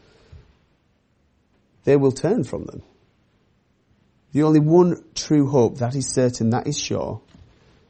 they 1.84 1.94
will 1.94 2.10
turn 2.10 2.42
from 2.42 2.64
them. 2.64 2.82
The 4.32 4.42
only 4.42 4.58
one 4.58 5.04
true 5.14 5.48
hope 5.48 5.78
that 5.78 5.94
is 5.94 6.10
certain, 6.10 6.50
that 6.50 6.66
is 6.66 6.76
sure, 6.76 7.20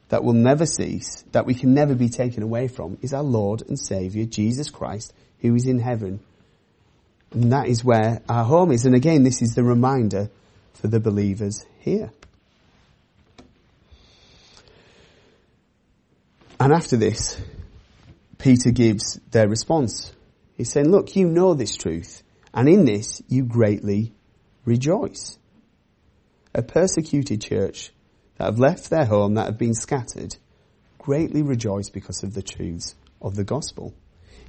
that 0.09 0.23
will 0.23 0.33
never 0.33 0.67
cease, 0.67 1.23
that 1.31 1.47
we 1.47 1.55
can 1.55 1.73
never 1.73 1.95
be 1.95 2.09
taken 2.09 2.43
away 2.43 2.67
from, 2.67 2.99
is 3.01 3.15
our 3.15 3.23
Lord 3.23 3.63
and 3.67 3.79
Saviour, 3.79 4.27
Jesus 4.27 4.69
Christ, 4.69 5.11
who 5.39 5.55
is 5.55 5.65
in 5.65 5.79
heaven. 5.79 6.19
And 7.31 7.51
that 7.51 7.67
is 7.67 7.83
where 7.83 8.21
our 8.29 8.45
home 8.45 8.71
is. 8.71 8.85
And 8.85 8.95
again, 8.95 9.23
this 9.23 9.41
is 9.41 9.55
the 9.55 9.63
reminder 9.63 10.29
for 10.73 10.87
the 10.87 10.99
believers 10.99 11.65
here. 11.79 12.11
And 16.59 16.71
after 16.71 16.95
this, 16.95 17.39
Peter 18.37 18.71
gives 18.71 19.19
their 19.31 19.47
response. 19.47 20.13
He's 20.55 20.71
saying, 20.71 20.89
look, 20.89 21.15
you 21.15 21.27
know 21.27 21.53
this 21.53 21.75
truth. 21.75 22.23
And 22.53 22.69
in 22.69 22.85
this 22.85 23.21
you 23.27 23.43
greatly 23.43 24.13
rejoice. 24.63 25.37
A 26.53 26.61
persecuted 26.61 27.41
church 27.41 27.91
that 28.37 28.45
have 28.45 28.59
left 28.59 28.89
their 28.89 29.05
home, 29.05 29.33
that 29.33 29.47
have 29.47 29.57
been 29.57 29.73
scattered, 29.73 30.37
greatly 30.97 31.41
rejoice 31.41 31.89
because 31.89 32.23
of 32.23 32.33
the 32.33 32.41
truths 32.41 32.95
of 33.21 33.35
the 33.35 33.43
gospel. 33.43 33.93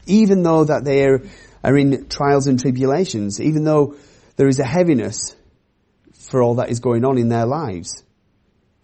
Even 0.06 0.42
though 0.42 0.64
that 0.64 0.84
they 0.84 1.04
are, 1.04 1.22
are 1.62 1.76
in 1.76 2.08
trials 2.08 2.46
and 2.46 2.58
tribulations, 2.58 3.40
even 3.40 3.64
though 3.64 3.96
there 4.36 4.48
is 4.48 4.60
a 4.60 4.64
heaviness 4.64 5.34
for 6.12 6.42
all 6.42 6.56
that 6.56 6.70
is 6.70 6.80
going 6.80 7.04
on 7.04 7.18
in 7.18 7.28
their 7.28 7.46
lives, 7.46 8.02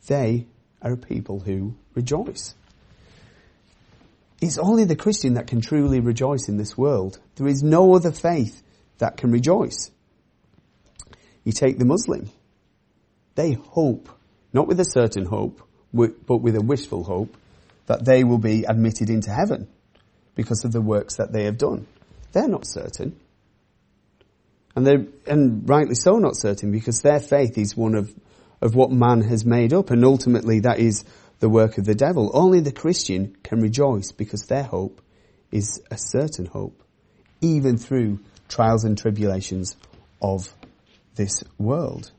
they 0.06 0.46
are 0.80 0.96
people 0.96 1.40
who 1.40 1.74
rejoice. 1.94 2.54
It's 4.40 4.58
only 4.58 4.85
the 4.85 4.96
Christian 4.96 5.35
that 5.35 5.46
can 5.46 5.61
truly 5.61 6.00
rejoice 6.00 6.48
in 6.48 6.56
this 6.56 6.76
world. 6.76 7.20
There 7.37 7.46
is 7.46 7.62
no 7.62 7.94
other 7.94 8.11
faith 8.11 8.61
that 8.98 9.16
can 9.16 9.30
rejoice. 9.30 9.90
You 11.44 11.52
take 11.52 11.78
the 11.78 11.85
Muslim. 11.85 12.28
They 13.37 13.52
hope, 13.52 14.08
not 14.52 14.66
with 14.66 14.80
a 14.80 14.85
certain 14.85 15.26
hope, 15.26 15.62
but 15.92 16.38
with 16.38 16.56
a 16.56 16.61
wishful 16.61 17.04
hope, 17.04 17.37
that 17.87 18.04
they 18.04 18.24
will 18.24 18.38
be 18.38 18.64
admitted 18.64 19.11
into 19.11 19.30
heaven 19.30 19.68
because 20.35 20.64
of 20.64 20.73
the 20.73 20.81
works 20.81 21.16
that 21.16 21.33
they 21.33 21.45
have 21.45 21.59
done. 21.59 21.87
They're 22.33 22.49
not 22.49 22.66
certain. 22.66 23.18
And 24.75 24.87
they 24.87 25.07
and 25.27 25.68
rightly 25.68 25.95
so 25.95 26.18
not 26.18 26.37
certain 26.37 26.73
because 26.73 27.03
their 27.03 27.21
faith 27.21 27.59
is 27.59 27.77
one 27.77 27.95
of, 27.95 28.12
of 28.62 28.75
what 28.75 28.90
man 28.90 29.21
has 29.23 29.45
made 29.45 29.73
up 29.75 29.90
and 29.90 30.05
ultimately 30.05 30.61
that 30.61 30.79
is 30.79 31.05
the 31.40 31.51
work 31.51 31.77
of 31.77 31.85
the 31.85 31.95
devil. 31.95 32.31
Only 32.33 32.61
the 32.61 32.73
Christian 32.73 33.37
can 33.42 33.61
rejoice 33.61 34.12
because 34.12 34.47
their 34.47 34.62
hope 34.62 35.03
is 35.51 35.83
a 35.90 35.99
certain 35.99 36.47
hope, 36.47 36.83
even 37.40 37.77
through 37.77 38.21
trials 38.49 38.85
and 38.85 38.97
tribulations 38.97 39.77
of 40.23 40.55
this 41.16 41.45
world. 41.59 42.11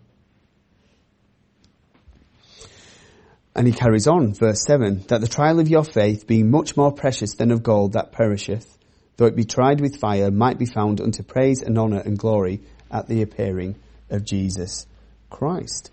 And 3.56 3.68
he 3.68 3.74
carries 3.74 4.08
on, 4.08 4.34
verse 4.34 4.64
7, 4.66 5.04
that 5.10 5.22
the 5.22 5.28
trial 5.28 5.60
of 5.60 5.70
your 5.70 5.84
faith, 5.84 6.26
being 6.26 6.50
much 6.50 6.76
more 6.76 6.92
precious 6.92 7.36
than 7.36 7.52
of 7.52 7.62
gold 7.62 7.94
that 7.94 8.12
perisheth, 8.12 8.78
though 9.18 9.28
it 9.28 9.36
be 9.36 9.44
tried 9.44 9.80
with 9.80 10.00
fire, 10.00 10.32
might 10.32 10.58
be 10.58 10.66
found 10.66 11.00
unto 11.00 11.22
praise 11.22 11.62
and 11.62 11.78
honour 11.78 12.00
and 12.00 12.18
glory 12.18 12.62
at 12.90 13.08
the 13.08 13.22
appearing 13.22 13.76
of 14.10 14.26
Jesus 14.26 14.88
Christ. 15.30 15.92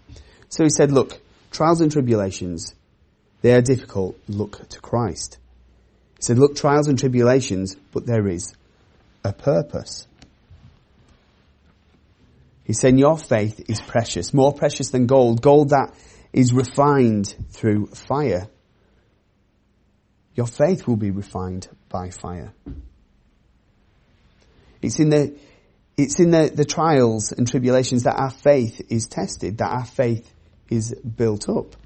So 0.49 0.64
he 0.64 0.70
said, 0.70 0.90
look, 0.90 1.20
trials 1.51 1.83
and 1.83 1.92
tribulations, 1.92 2.75
they 3.42 3.53
are 3.53 3.62
difficult. 3.62 4.18
Look 4.27 4.66
to 4.70 4.81
Christ. 4.81 5.38
He 6.16 6.23
said, 6.23 6.38
look, 6.38 6.57
trials 6.57 6.88
and 6.88 6.99
tribulations, 6.99 7.77
but 7.92 8.07
there 8.07 8.27
is 8.27 8.55
a 9.23 9.33
purpose. 9.33 10.07
He's 12.64 12.81
saying 12.81 12.99
your 12.99 13.18
faith 13.18 13.68
is 13.68 13.81
precious, 13.81 14.33
more 14.33 14.53
precious 14.53 14.90
than 14.90 15.07
gold, 15.07 15.42
gold 15.42 15.70
that 15.70 15.94
is 16.33 16.53
refined 16.53 17.35
through 17.51 17.87
fire. 17.87 18.49
Your 20.35 20.47
faith 20.47 20.87
will 20.87 20.97
be 20.97 21.11
refined 21.11 21.69
by 21.88 22.11
fire. 22.11 22.53
It's 24.81 24.99
in 24.99 25.11
the, 25.11 25.37
it's 25.97 26.21
in 26.21 26.31
the, 26.31 26.51
the 26.55 26.64
trials 26.64 27.33
and 27.33 27.47
tribulations 27.47 28.05
that 28.05 28.16
our 28.16 28.31
faith 28.31 28.81
is 28.88 29.07
tested, 29.07 29.59
that 29.59 29.71
our 29.71 29.85
faith 29.85 30.33
is 30.69 30.95
built 30.95 31.49
up. 31.49 31.77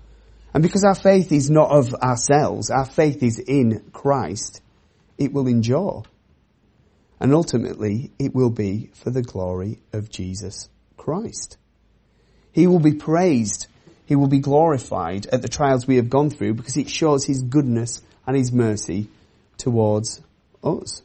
And 0.52 0.62
because 0.62 0.84
our 0.84 0.94
faith 0.94 1.32
is 1.32 1.50
not 1.50 1.70
of 1.70 1.94
ourselves, 1.94 2.70
our 2.70 2.84
faith 2.84 3.22
is 3.22 3.40
in 3.40 3.90
Christ, 3.92 4.60
it 5.18 5.32
will 5.32 5.48
endure. 5.48 6.04
And 7.18 7.34
ultimately, 7.34 8.12
it 8.18 8.34
will 8.34 8.50
be 8.50 8.90
for 8.94 9.10
the 9.10 9.22
glory 9.22 9.80
of 9.92 10.10
Jesus 10.10 10.68
Christ. 10.96 11.56
He 12.52 12.66
will 12.66 12.78
be 12.78 12.94
praised. 12.94 13.66
He 14.06 14.16
will 14.16 14.28
be 14.28 14.38
glorified 14.38 15.26
at 15.26 15.42
the 15.42 15.48
trials 15.48 15.86
we 15.86 15.96
have 15.96 16.10
gone 16.10 16.30
through 16.30 16.54
because 16.54 16.76
it 16.76 16.88
shows 16.88 17.24
His 17.24 17.42
goodness 17.42 18.02
and 18.26 18.36
His 18.36 18.52
mercy 18.52 19.08
towards 19.56 20.20
us. 20.62 21.02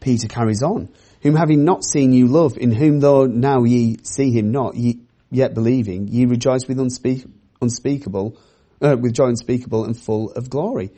Peter 0.00 0.28
carries 0.28 0.62
on, 0.62 0.88
whom 1.22 1.34
having 1.34 1.64
not 1.64 1.84
seen 1.84 2.12
you 2.12 2.26
love, 2.28 2.56
in 2.58 2.70
whom 2.70 3.00
though 3.00 3.26
now 3.26 3.64
ye 3.64 3.98
see 4.02 4.30
him 4.30 4.52
not, 4.52 4.76
ye 4.76 5.00
yet 5.30 5.52
believing, 5.54 6.06
ye 6.08 6.26
rejoice 6.26 6.68
with 6.68 6.78
unspeak- 6.78 7.28
unspeakable, 7.60 8.36
uh, 8.80 8.96
with 9.00 9.14
joy 9.14 9.28
unspeakable 9.28 9.84
and 9.84 9.98
full 9.98 10.30
of 10.32 10.48
glory. 10.48 10.92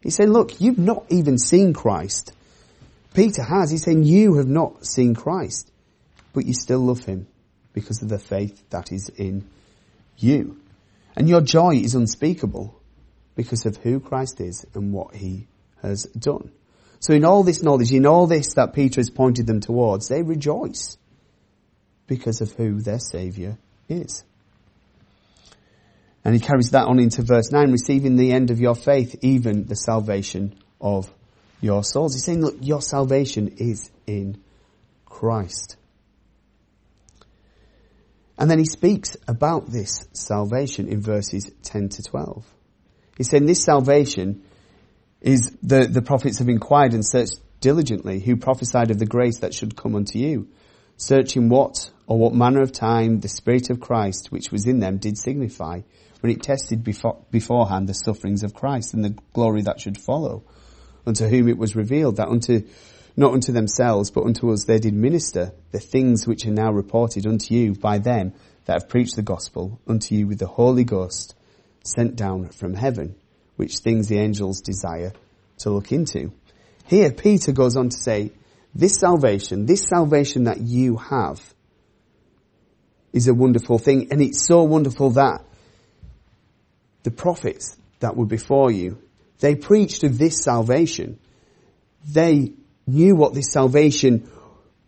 He's 0.00 0.14
saying, 0.14 0.30
look, 0.30 0.60
you've 0.60 0.78
not 0.78 1.06
even 1.08 1.38
seen 1.38 1.72
Christ. 1.72 2.32
Peter 3.14 3.42
has. 3.42 3.70
He's 3.70 3.82
saying 3.82 4.04
you 4.04 4.34
have 4.34 4.46
not 4.46 4.86
seen 4.86 5.14
Christ 5.14 5.72
but 6.32 6.46
you 6.46 6.54
still 6.54 6.80
love 6.80 7.04
him 7.04 7.26
because 7.72 8.02
of 8.02 8.08
the 8.08 8.18
faith 8.18 8.62
that 8.70 8.92
is 8.92 9.08
in 9.10 9.48
you. 10.18 10.58
And 11.16 11.28
your 11.28 11.40
joy 11.40 11.76
is 11.76 11.94
unspeakable 11.94 12.80
because 13.34 13.66
of 13.66 13.76
who 13.78 14.00
Christ 14.00 14.40
is 14.40 14.66
and 14.74 14.92
what 14.92 15.14
he 15.14 15.46
has 15.82 16.04
done. 16.04 16.50
So 17.00 17.12
in 17.12 17.24
all 17.24 17.42
this 17.42 17.62
knowledge, 17.62 17.92
in 17.92 18.06
all 18.06 18.26
this 18.26 18.54
that 18.54 18.74
Peter 18.74 19.00
has 19.00 19.10
pointed 19.10 19.46
them 19.46 19.60
towards, 19.60 20.08
they 20.08 20.22
rejoice 20.22 20.96
because 22.06 22.40
of 22.40 22.52
who 22.52 22.80
their 22.80 23.00
Saviour 23.00 23.58
is. 23.88 24.24
And 26.24 26.34
he 26.34 26.40
carries 26.40 26.70
that 26.70 26.86
on 26.86 27.00
into 27.00 27.22
verse 27.22 27.50
9, 27.50 27.72
receiving 27.72 28.16
the 28.16 28.32
end 28.32 28.50
of 28.50 28.60
your 28.60 28.76
faith, 28.76 29.16
even 29.22 29.66
the 29.66 29.74
salvation 29.74 30.54
of 30.80 31.12
your 31.60 31.82
souls. 31.82 32.14
He's 32.14 32.24
saying, 32.24 32.42
look, 32.42 32.56
your 32.60 32.80
salvation 32.80 33.56
is 33.56 33.90
in 34.06 34.40
Christ. 35.04 35.76
And 38.38 38.50
then 38.50 38.58
he 38.58 38.64
speaks 38.64 39.16
about 39.28 39.70
this 39.70 40.06
salvation 40.12 40.88
in 40.88 41.00
verses 41.00 41.50
10 41.62 41.90
to 41.90 42.02
12. 42.02 42.44
He's 43.16 43.28
saying 43.28 43.46
this 43.46 43.62
salvation 43.62 44.42
is 45.20 45.56
the, 45.62 45.86
the 45.86 46.02
prophets 46.02 46.38
have 46.38 46.48
inquired 46.48 46.94
and 46.94 47.06
searched 47.06 47.38
diligently 47.60 48.20
who 48.20 48.36
prophesied 48.36 48.90
of 48.90 48.98
the 48.98 49.06
grace 49.06 49.38
that 49.40 49.54
should 49.54 49.76
come 49.76 49.94
unto 49.94 50.18
you, 50.18 50.48
searching 50.96 51.48
what 51.48 51.90
or 52.06 52.18
what 52.18 52.34
manner 52.34 52.60
of 52.60 52.72
time 52.72 53.20
the 53.20 53.28
Spirit 53.28 53.70
of 53.70 53.80
Christ 53.80 54.32
which 54.32 54.50
was 54.50 54.66
in 54.66 54.80
them 54.80 54.98
did 54.98 55.16
signify 55.16 55.80
when 56.20 56.32
it 56.32 56.42
tested 56.42 56.84
before, 56.84 57.18
beforehand 57.30 57.88
the 57.88 57.94
sufferings 57.94 58.42
of 58.42 58.54
Christ 58.54 58.94
and 58.94 59.04
the 59.04 59.16
glory 59.32 59.62
that 59.62 59.80
should 59.80 59.98
follow, 59.98 60.44
unto 61.06 61.26
whom 61.26 61.48
it 61.48 61.58
was 61.58 61.76
revealed 61.76 62.16
that 62.16 62.28
unto 62.28 62.62
not 63.16 63.32
unto 63.32 63.52
themselves, 63.52 64.10
but 64.10 64.24
unto 64.24 64.52
us 64.52 64.64
they 64.64 64.78
did 64.78 64.94
minister 64.94 65.52
the 65.70 65.80
things 65.80 66.26
which 66.26 66.46
are 66.46 66.52
now 66.52 66.72
reported 66.72 67.26
unto 67.26 67.54
you 67.54 67.74
by 67.74 67.98
them 67.98 68.32
that 68.64 68.74
have 68.74 68.88
preached 68.88 69.16
the 69.16 69.22
gospel 69.22 69.80
unto 69.86 70.14
you 70.14 70.26
with 70.26 70.38
the 70.38 70.46
Holy 70.46 70.84
Ghost 70.84 71.34
sent 71.84 72.16
down 72.16 72.48
from 72.48 72.74
heaven, 72.74 73.14
which 73.56 73.78
things 73.78 74.08
the 74.08 74.18
angels 74.18 74.60
desire 74.60 75.12
to 75.58 75.70
look 75.70 75.92
into. 75.92 76.32
Here 76.86 77.10
Peter 77.10 77.52
goes 77.52 77.76
on 77.76 77.88
to 77.90 77.96
say, 77.96 78.32
this 78.74 78.98
salvation, 78.98 79.66
this 79.66 79.82
salvation 79.82 80.44
that 80.44 80.60
you 80.60 80.96
have 80.96 81.40
is 83.12 83.28
a 83.28 83.34
wonderful 83.34 83.78
thing, 83.78 84.08
and 84.10 84.22
it's 84.22 84.46
so 84.46 84.62
wonderful 84.62 85.10
that 85.10 85.44
the 87.02 87.10
prophets 87.10 87.76
that 88.00 88.16
were 88.16 88.26
before 88.26 88.70
you, 88.70 88.98
they 89.40 89.54
preached 89.54 90.04
of 90.04 90.18
this 90.18 90.42
salvation. 90.42 91.18
They 92.08 92.52
knew 92.86 93.14
what 93.14 93.34
this 93.34 93.52
salvation, 93.52 94.30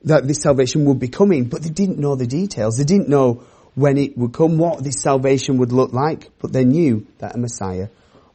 that 0.04 0.26
this 0.26 0.42
salvation 0.42 0.84
would 0.86 0.98
be 0.98 1.08
coming, 1.08 1.44
but 1.44 1.62
they 1.62 1.70
didn't 1.70 1.98
know 1.98 2.14
the 2.16 2.26
details. 2.26 2.76
They 2.76 2.84
didn't 2.84 3.08
know 3.08 3.44
when 3.74 3.98
it 3.98 4.16
would 4.16 4.32
come, 4.32 4.58
what 4.58 4.82
this 4.84 5.00
salvation 5.00 5.58
would 5.58 5.72
look 5.72 5.92
like, 5.92 6.30
but 6.40 6.52
they 6.52 6.64
knew 6.64 7.06
that 7.18 7.34
a 7.34 7.38
Messiah 7.38 7.88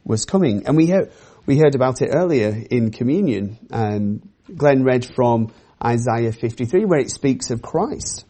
was 0.04 0.24
coming. 0.24 0.66
And 0.66 0.76
we 0.76 0.86
heard, 0.86 1.10
we 1.46 1.58
heard 1.58 1.74
about 1.74 2.02
it 2.02 2.10
earlier 2.12 2.62
in 2.70 2.90
communion. 2.90 3.58
Um, 3.70 4.22
Glenn 4.54 4.84
read 4.84 5.04
from 5.04 5.52
Isaiah 5.82 6.32
53 6.32 6.84
where 6.84 7.00
it 7.00 7.10
speaks 7.10 7.50
of 7.50 7.62
Christ. 7.62 8.26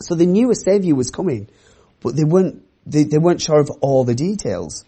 So 0.00 0.14
they 0.14 0.26
knew 0.26 0.50
a 0.50 0.54
savior 0.54 0.94
was 0.94 1.10
coming, 1.10 1.48
but 2.00 2.16
they 2.16 2.24
weren't, 2.24 2.62
they, 2.84 3.04
they 3.04 3.18
weren't 3.18 3.40
sure 3.40 3.60
of 3.60 3.70
all 3.80 4.04
the 4.04 4.14
details. 4.14 4.84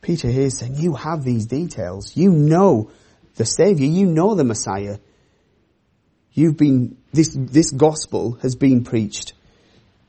Peter 0.00 0.28
here 0.28 0.50
saying, 0.50 0.76
you 0.76 0.94
have 0.94 1.24
these 1.24 1.46
details. 1.46 2.16
You 2.16 2.30
know 2.30 2.90
the 3.38 3.46
Savior. 3.46 3.86
You 3.86 4.06
know 4.06 4.34
the 4.34 4.44
Messiah. 4.44 4.98
You've 6.32 6.56
been, 6.56 6.98
this, 7.12 7.34
this 7.34 7.70
gospel 7.70 8.32
has 8.42 8.54
been 8.54 8.84
preached 8.84 9.32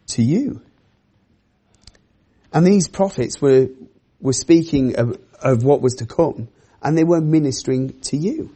to 0.08 0.22
you. 0.22 0.62
And 2.52 2.68
these 2.68 2.88
prophets 2.88 3.42
were, 3.42 3.70
were 4.20 4.34
speaking 4.34 4.98
of, 4.98 5.18
of 5.42 5.64
what 5.64 5.82
was 5.82 5.96
to 5.96 6.06
come 6.06 6.50
and 6.82 6.98
they 6.98 7.04
were 7.04 7.22
ministering 7.22 8.00
to 8.02 8.18
you. 8.18 8.52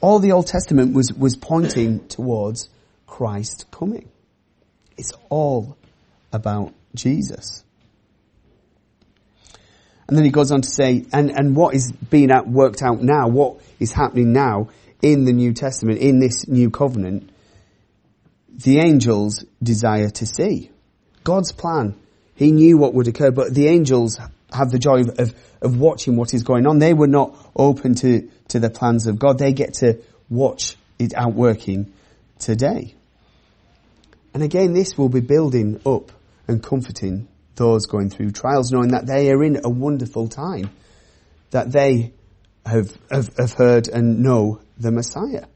All 0.00 0.18
the 0.18 0.32
Old 0.32 0.46
Testament 0.46 0.94
was, 0.94 1.12
was 1.12 1.36
pointing 1.36 2.06
towards 2.08 2.68
Christ 3.06 3.66
coming. 3.70 4.08
It's 4.96 5.12
all 5.28 5.76
about 6.32 6.72
Jesus. 6.94 7.64
And 10.08 10.16
then 10.16 10.24
he 10.24 10.30
goes 10.30 10.52
on 10.52 10.62
to 10.62 10.68
say, 10.68 11.04
and, 11.12 11.30
and 11.30 11.56
what 11.56 11.74
is 11.74 11.90
being 11.92 12.30
out, 12.30 12.46
worked 12.46 12.82
out 12.82 13.02
now, 13.02 13.28
what 13.28 13.60
is 13.80 13.92
happening 13.92 14.32
now 14.32 14.68
in 15.02 15.24
the 15.24 15.32
New 15.32 15.52
Testament, 15.52 15.98
in 15.98 16.20
this 16.20 16.46
new 16.46 16.70
covenant, 16.70 17.30
the 18.48 18.78
angels 18.78 19.44
desire 19.62 20.08
to 20.10 20.26
see. 20.26 20.70
God's 21.24 21.52
plan. 21.52 21.96
He 22.36 22.52
knew 22.52 22.78
what 22.78 22.94
would 22.94 23.08
occur, 23.08 23.30
but 23.30 23.52
the 23.52 23.66
angels 23.68 24.18
have 24.52 24.70
the 24.70 24.78
joy 24.78 25.00
of, 25.00 25.34
of, 25.60 25.80
watching 25.80 26.16
what 26.16 26.32
is 26.34 26.42
going 26.42 26.66
on. 26.66 26.78
They 26.78 26.94
were 26.94 27.08
not 27.08 27.36
open 27.56 27.94
to, 27.96 28.30
to 28.48 28.60
the 28.60 28.70
plans 28.70 29.06
of 29.06 29.18
God. 29.18 29.38
They 29.38 29.52
get 29.52 29.74
to 29.74 29.98
watch 30.30 30.76
it 30.98 31.14
outworking 31.14 31.92
today. 32.38 32.94
And 34.32 34.42
again, 34.42 34.72
this 34.72 34.96
will 34.96 35.08
be 35.08 35.20
building 35.20 35.80
up 35.84 36.12
and 36.46 36.62
comforting 36.62 37.26
those 37.56 37.86
going 37.86 38.10
through 38.10 38.30
trials, 38.30 38.70
knowing 38.70 38.90
that 38.90 39.06
they 39.06 39.30
are 39.30 39.42
in 39.42 39.60
a 39.64 39.68
wonderful 39.68 40.28
time, 40.28 40.70
that 41.50 41.72
they 41.72 42.12
have, 42.64 42.96
have, 43.10 43.34
have 43.38 43.52
heard 43.52 43.88
and 43.88 44.22
know 44.22 44.60
the 44.78 44.90
Messiah, 44.90 45.46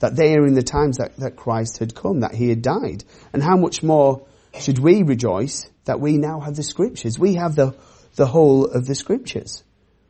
that 0.00 0.16
they 0.16 0.34
are 0.34 0.46
in 0.46 0.54
the 0.54 0.62
times 0.62 0.98
that, 0.98 1.16
that 1.16 1.36
Christ 1.36 1.78
had 1.78 1.94
come, 1.94 2.20
that 2.20 2.34
he 2.34 2.48
had 2.48 2.62
died. 2.62 3.04
And 3.32 3.42
how 3.42 3.56
much 3.56 3.82
more 3.82 4.26
should 4.58 4.78
we 4.78 5.02
rejoice 5.02 5.68
that 5.84 6.00
we 6.00 6.18
now 6.18 6.40
have 6.40 6.56
the 6.56 6.62
scriptures? 6.62 7.18
We 7.18 7.34
have 7.34 7.56
the, 7.56 7.74
the 8.16 8.26
whole 8.26 8.66
of 8.66 8.86
the 8.86 8.94
scriptures. 8.94 9.62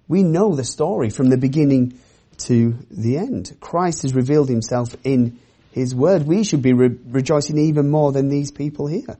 We 0.08 0.22
know 0.22 0.54
the 0.54 0.64
story 0.64 1.10
from 1.10 1.28
the 1.28 1.36
beginning 1.36 1.98
to 2.38 2.76
the 2.90 3.18
end. 3.18 3.56
Christ 3.60 4.02
has 4.02 4.14
revealed 4.14 4.48
himself 4.48 4.96
in 5.04 5.38
his 5.72 5.94
word. 5.94 6.22
We 6.22 6.42
should 6.42 6.62
be 6.62 6.72
re- 6.72 6.96
rejoicing 7.06 7.58
even 7.58 7.90
more 7.90 8.12
than 8.12 8.28
these 8.28 8.50
people 8.50 8.86
here. 8.86 9.18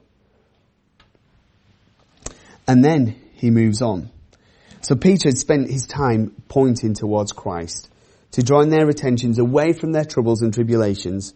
And 2.70 2.84
then 2.84 3.16
he 3.32 3.50
moves 3.50 3.82
on. 3.82 4.10
So 4.80 4.94
Peter 4.94 5.28
had 5.28 5.38
spent 5.38 5.68
his 5.68 5.88
time 5.88 6.40
pointing 6.46 6.94
towards 6.94 7.32
Christ 7.32 7.90
to 8.30 8.44
drawing 8.44 8.70
their 8.70 8.88
attentions 8.88 9.40
away 9.40 9.72
from 9.72 9.90
their 9.90 10.04
troubles 10.04 10.40
and 10.40 10.54
tribulations 10.54 11.34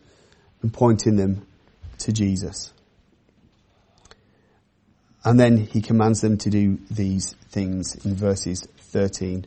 and 0.62 0.72
pointing 0.72 1.16
them 1.16 1.44
to 1.98 2.12
Jesus. 2.12 2.72
And 5.24 5.40
then 5.40 5.56
he 5.56 5.82
commands 5.82 6.20
them 6.20 6.38
to 6.38 6.50
do 6.50 6.78
these 6.88 7.34
things 7.48 7.96
in 8.04 8.14
verses 8.14 8.68
13 8.92 9.44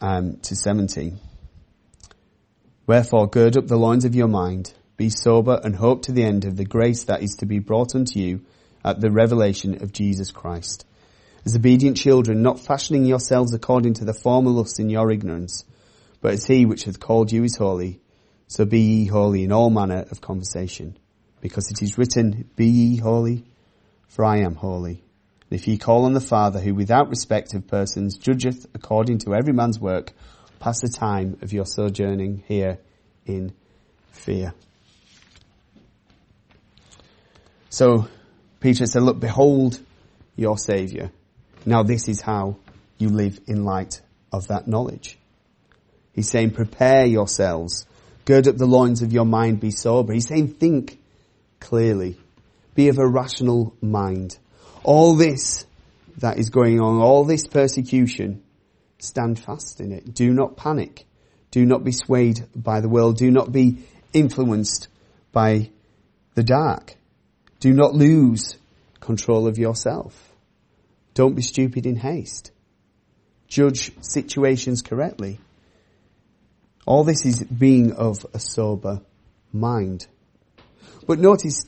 um, 0.00 0.38
to 0.38 0.56
17. 0.56 1.20
Wherefore 2.86 3.28
gird 3.28 3.58
up 3.58 3.66
the 3.66 3.76
loins 3.76 4.06
of 4.06 4.14
your 4.14 4.28
mind, 4.28 4.72
be 4.96 5.10
sober 5.10 5.60
and 5.62 5.76
hope 5.76 6.04
to 6.04 6.12
the 6.12 6.24
end 6.24 6.46
of 6.46 6.56
the 6.56 6.64
grace 6.64 7.04
that 7.04 7.22
is 7.22 7.36
to 7.40 7.44
be 7.44 7.58
brought 7.58 7.94
unto 7.94 8.18
you 8.18 8.40
at 8.84 9.00
the 9.00 9.10
revelation 9.10 9.82
of 9.82 9.92
Jesus 9.92 10.30
Christ. 10.30 10.86
As 11.44 11.56
obedient 11.56 11.96
children, 11.96 12.42
not 12.42 12.60
fashioning 12.60 13.06
yourselves 13.06 13.54
according 13.54 13.94
to 13.94 14.04
the 14.04 14.14
former 14.14 14.50
lusts 14.50 14.78
in 14.78 14.90
your 14.90 15.10
ignorance, 15.10 15.64
but 16.20 16.34
as 16.34 16.44
he 16.44 16.66
which 16.66 16.84
hath 16.84 17.00
called 17.00 17.32
you 17.32 17.44
is 17.44 17.56
holy, 17.56 18.00
so 18.46 18.64
be 18.64 18.80
ye 18.80 19.06
holy 19.06 19.44
in 19.44 19.52
all 19.52 19.70
manner 19.70 20.04
of 20.10 20.20
conversation. 20.20 20.98
Because 21.40 21.70
it 21.70 21.82
is 21.82 21.96
written, 21.96 22.50
Be 22.56 22.66
ye 22.66 22.96
holy, 22.96 23.44
for 24.08 24.24
I 24.24 24.38
am 24.38 24.54
holy. 24.54 25.02
And 25.50 25.58
if 25.58 25.66
ye 25.66 25.78
call 25.78 26.04
on 26.04 26.12
the 26.12 26.20
Father, 26.20 26.60
who 26.60 26.74
without 26.74 27.08
respect 27.08 27.54
of 27.54 27.66
persons 27.66 28.18
judgeth 28.18 28.66
according 28.74 29.18
to 29.18 29.34
every 29.34 29.52
man's 29.52 29.80
work, 29.80 30.12
pass 30.58 30.80
the 30.80 30.88
time 30.88 31.38
of 31.40 31.52
your 31.52 31.64
sojourning 31.64 32.42
here 32.46 32.78
in 33.24 33.52
fear. 34.10 34.52
So, 37.70 38.08
Peter 38.60 38.86
said, 38.86 39.02
look, 39.02 39.18
behold 39.18 39.80
your 40.36 40.58
Saviour. 40.58 41.10
Now 41.64 41.82
this 41.82 42.08
is 42.08 42.20
how 42.20 42.56
you 42.98 43.08
live 43.08 43.40
in 43.46 43.64
light 43.64 44.00
of 44.32 44.48
that 44.48 44.68
knowledge. 44.68 45.18
He's 46.12 46.30
saying, 46.30 46.52
prepare 46.52 47.06
yourselves. 47.06 47.86
Gird 48.24 48.46
up 48.46 48.56
the 48.56 48.66
loins 48.66 49.02
of 49.02 49.12
your 49.12 49.24
mind, 49.24 49.60
be 49.60 49.70
sober. 49.70 50.12
He's 50.12 50.28
saying, 50.28 50.48
think 50.48 50.98
clearly. 51.58 52.18
Be 52.74 52.88
of 52.88 52.98
a 52.98 53.06
rational 53.06 53.74
mind. 53.80 54.38
All 54.82 55.14
this 55.14 55.64
that 56.18 56.38
is 56.38 56.50
going 56.50 56.80
on, 56.80 57.00
all 57.00 57.24
this 57.24 57.46
persecution, 57.46 58.42
stand 58.98 59.38
fast 59.38 59.80
in 59.80 59.92
it. 59.92 60.14
Do 60.14 60.32
not 60.32 60.56
panic. 60.56 61.06
Do 61.50 61.64
not 61.64 61.82
be 61.82 61.92
swayed 61.92 62.46
by 62.54 62.80
the 62.80 62.88
world. 62.88 63.16
Do 63.16 63.30
not 63.30 63.50
be 63.50 63.78
influenced 64.12 64.88
by 65.32 65.70
the 66.34 66.42
dark. 66.42 66.96
Do 67.60 67.72
not 67.72 67.94
lose 67.94 68.56
control 69.00 69.46
of 69.46 69.58
yourself. 69.58 70.32
Don't 71.14 71.34
be 71.34 71.42
stupid 71.42 71.86
in 71.86 71.96
haste. 71.96 72.50
Judge 73.48 73.92
situations 74.00 74.82
correctly. 74.82 75.40
All 76.86 77.04
this 77.04 77.26
is 77.26 77.42
being 77.42 77.92
of 77.92 78.24
a 78.32 78.40
sober 78.40 79.00
mind. 79.52 80.06
But 81.06 81.18
notice, 81.18 81.66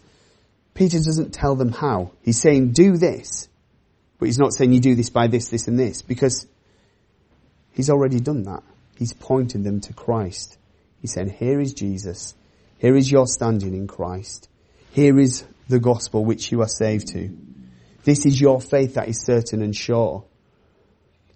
Peter 0.74 0.98
doesn't 0.98 1.34
tell 1.34 1.56
them 1.56 1.72
how. 1.72 2.12
He's 2.22 2.40
saying, 2.40 2.72
do 2.72 2.96
this. 2.96 3.48
But 4.18 4.26
he's 4.26 4.38
not 4.38 4.52
saying 4.52 4.72
you 4.72 4.80
do 4.80 4.94
this 4.94 5.10
by 5.10 5.26
this, 5.26 5.48
this 5.48 5.68
and 5.68 5.78
this, 5.78 6.02
because 6.02 6.46
he's 7.72 7.90
already 7.90 8.20
done 8.20 8.44
that. 8.44 8.62
He's 8.96 9.12
pointing 9.12 9.64
them 9.64 9.80
to 9.82 9.92
Christ. 9.92 10.56
He's 11.00 11.12
saying, 11.12 11.30
here 11.30 11.60
is 11.60 11.74
Jesus. 11.74 12.34
Here 12.78 12.96
is 12.96 13.10
your 13.10 13.26
standing 13.26 13.74
in 13.74 13.88
Christ. 13.88 14.48
Here 14.92 15.18
is 15.18 15.44
the 15.68 15.80
gospel 15.80 16.24
which 16.24 16.52
you 16.52 16.60
are 16.62 16.68
saved 16.68 17.08
to. 17.08 17.36
This 18.04 18.26
is 18.26 18.40
your 18.40 18.60
faith 18.60 18.94
that 18.94 19.08
is 19.08 19.24
certain 19.24 19.62
and 19.62 19.74
sure. 19.74 20.24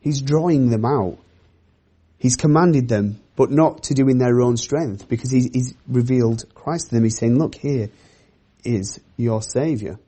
He's 0.01 0.21
drawing 0.21 0.71
them 0.71 0.85
out. 0.85 1.19
He's 2.19 2.37
commanded 2.37 2.89
them, 2.89 3.21
but 3.37 3.51
not 3.51 3.85
to 3.85 3.95
do 3.95 4.09
in 4.09 4.19
their 4.19 4.41
own 4.41 4.57
strength, 4.57 5.09
because 5.09 5.31
he's, 5.31 5.51
he's 5.53 5.75
revealed 5.87 6.45
Christ 6.55 6.89
to 6.89 6.95
them. 6.95 7.05
He's 7.05 7.19
saying, 7.19 7.39
look, 7.39 7.55
here 7.55 7.91
is 8.65 9.01
your 9.17 9.43
Saviour. 9.43 9.99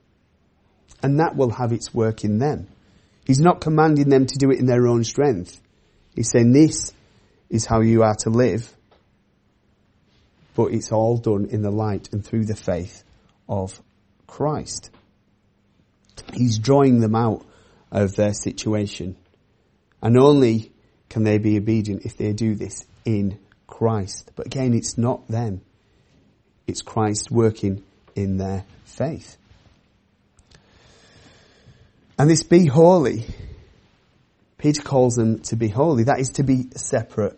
And 1.01 1.19
that 1.19 1.35
will 1.35 1.51
have 1.51 1.71
its 1.71 1.93
work 1.93 2.23
in 2.23 2.39
them. 2.39 2.67
He's 3.25 3.39
not 3.39 3.61
commanding 3.61 4.09
them 4.09 4.25
to 4.25 4.37
do 4.37 4.51
it 4.51 4.59
in 4.59 4.65
their 4.65 4.87
own 4.87 5.03
strength. 5.03 5.61
He's 6.15 6.31
saying 6.31 6.51
this 6.51 6.91
is 7.49 7.65
how 7.65 7.81
you 7.81 8.03
are 8.03 8.15
to 8.23 8.29
live, 8.29 8.75
but 10.55 10.73
it's 10.73 10.91
all 10.91 11.17
done 11.17 11.45
in 11.51 11.61
the 11.61 11.71
light 11.71 12.09
and 12.11 12.25
through 12.25 12.45
the 12.45 12.55
faith 12.55 13.03
of 13.47 13.81
Christ. 14.29 14.91
He's 16.33 16.59
drawing 16.59 17.01
them 17.01 17.15
out 17.15 17.45
of 17.91 18.15
their 18.15 18.33
situation. 18.33 19.17
And 20.01 20.17
only 20.17 20.71
can 21.09 21.23
they 21.23 21.39
be 21.39 21.57
obedient 21.57 22.05
if 22.05 22.15
they 22.15 22.31
do 22.33 22.55
this 22.55 22.85
in 23.03 23.39
Christ. 23.67 24.31
But 24.35 24.45
again, 24.45 24.73
it's 24.73 24.97
not 24.97 25.27
them. 25.27 25.61
It's 26.67 26.81
Christ 26.83 27.31
working 27.31 27.83
in 28.15 28.37
their 28.37 28.63
faith. 28.85 29.37
And 32.17 32.29
this 32.29 32.43
be 32.43 32.65
holy, 32.65 33.25
Peter 34.57 34.83
calls 34.83 35.15
them 35.15 35.39
to 35.39 35.55
be 35.55 35.69
holy. 35.69 36.03
That 36.03 36.19
is 36.19 36.29
to 36.31 36.43
be 36.43 36.67
separate 36.75 37.37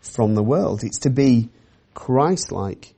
from 0.00 0.34
the 0.34 0.42
world. 0.42 0.82
It's 0.82 1.00
to 1.00 1.10
be 1.10 1.50
Christ-like. 1.94 2.94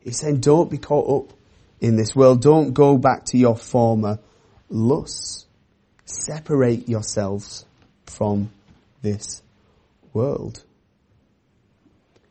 He's 0.00 0.20
saying 0.20 0.40
don't 0.40 0.70
be 0.70 0.78
caught 0.78 1.24
up 1.24 1.36
in 1.80 1.96
this 1.96 2.14
world. 2.14 2.42
Don't 2.42 2.72
go 2.72 2.96
back 2.96 3.26
to 3.26 3.38
your 3.38 3.56
former 3.56 4.18
lusts. 4.68 5.46
Separate 6.04 6.88
yourselves 6.88 7.64
from 8.06 8.50
this 9.02 9.42
world. 10.12 10.62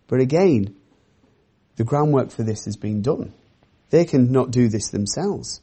But 0.07 0.19
again, 0.19 0.75
the 1.75 1.83
groundwork 1.83 2.31
for 2.31 2.43
this 2.43 2.65
has 2.65 2.77
been 2.77 3.01
done. 3.01 3.33
They 3.89 4.05
can 4.05 4.31
not 4.31 4.51
do 4.51 4.69
this 4.69 4.89
themselves. 4.89 5.61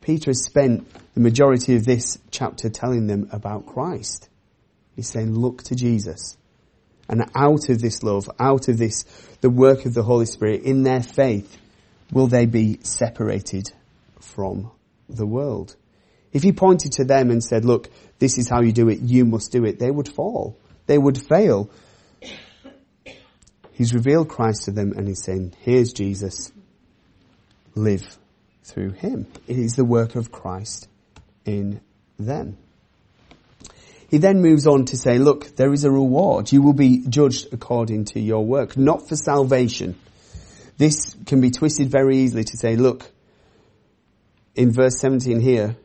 Peter 0.00 0.30
has 0.30 0.44
spent 0.44 0.86
the 1.14 1.20
majority 1.20 1.76
of 1.76 1.84
this 1.84 2.18
chapter 2.30 2.70
telling 2.70 3.06
them 3.06 3.28
about 3.32 3.66
Christ. 3.66 4.28
He's 4.96 5.08
saying, 5.08 5.34
look 5.34 5.62
to 5.64 5.74
Jesus. 5.74 6.36
And 7.08 7.24
out 7.34 7.68
of 7.68 7.80
this 7.80 8.02
love, 8.02 8.30
out 8.38 8.68
of 8.68 8.78
this, 8.78 9.04
the 9.40 9.50
work 9.50 9.84
of 9.84 9.94
the 9.94 10.02
Holy 10.02 10.26
Spirit, 10.26 10.62
in 10.62 10.84
their 10.84 11.02
faith, 11.02 11.58
will 12.12 12.26
they 12.26 12.46
be 12.46 12.78
separated 12.82 13.70
from 14.20 14.70
the 15.08 15.26
world. 15.26 15.76
If 16.32 16.42
he 16.42 16.52
pointed 16.52 16.92
to 16.92 17.04
them 17.04 17.30
and 17.30 17.42
said, 17.42 17.64
look, 17.64 17.88
this 18.18 18.38
is 18.38 18.48
how 18.48 18.60
you 18.60 18.72
do 18.72 18.88
it, 18.88 19.00
you 19.00 19.24
must 19.24 19.52
do 19.52 19.64
it, 19.64 19.78
they 19.78 19.90
would 19.90 20.08
fall. 20.08 20.56
They 20.86 20.98
would 20.98 21.18
fail. 21.18 21.70
He's 23.72 23.94
revealed 23.94 24.28
Christ 24.28 24.64
to 24.64 24.72
them 24.72 24.92
and 24.96 25.08
he's 25.08 25.24
saying, 25.24 25.54
here's 25.60 25.92
Jesus, 25.92 26.52
live 27.74 28.18
through 28.62 28.90
him. 28.90 29.26
It 29.48 29.58
is 29.58 29.74
the 29.74 29.84
work 29.84 30.14
of 30.14 30.30
Christ 30.30 30.88
in 31.44 31.80
them. 32.18 32.58
He 34.08 34.18
then 34.18 34.42
moves 34.42 34.66
on 34.66 34.86
to 34.86 34.96
say, 34.96 35.18
look, 35.18 35.56
there 35.56 35.72
is 35.72 35.84
a 35.84 35.90
reward. 35.90 36.50
You 36.50 36.62
will 36.62 36.72
be 36.72 37.04
judged 37.08 37.52
according 37.52 38.06
to 38.06 38.20
your 38.20 38.44
work, 38.44 38.76
not 38.76 39.08
for 39.08 39.14
salvation. 39.14 39.96
This 40.80 41.14
can 41.26 41.42
be 41.42 41.50
twisted 41.50 41.90
very 41.90 42.16
easily 42.16 42.42
to 42.42 42.56
say, 42.56 42.74
look, 42.74 43.04
in 44.54 44.72
verse 44.72 44.98
17 44.98 45.38
here, 45.38 45.76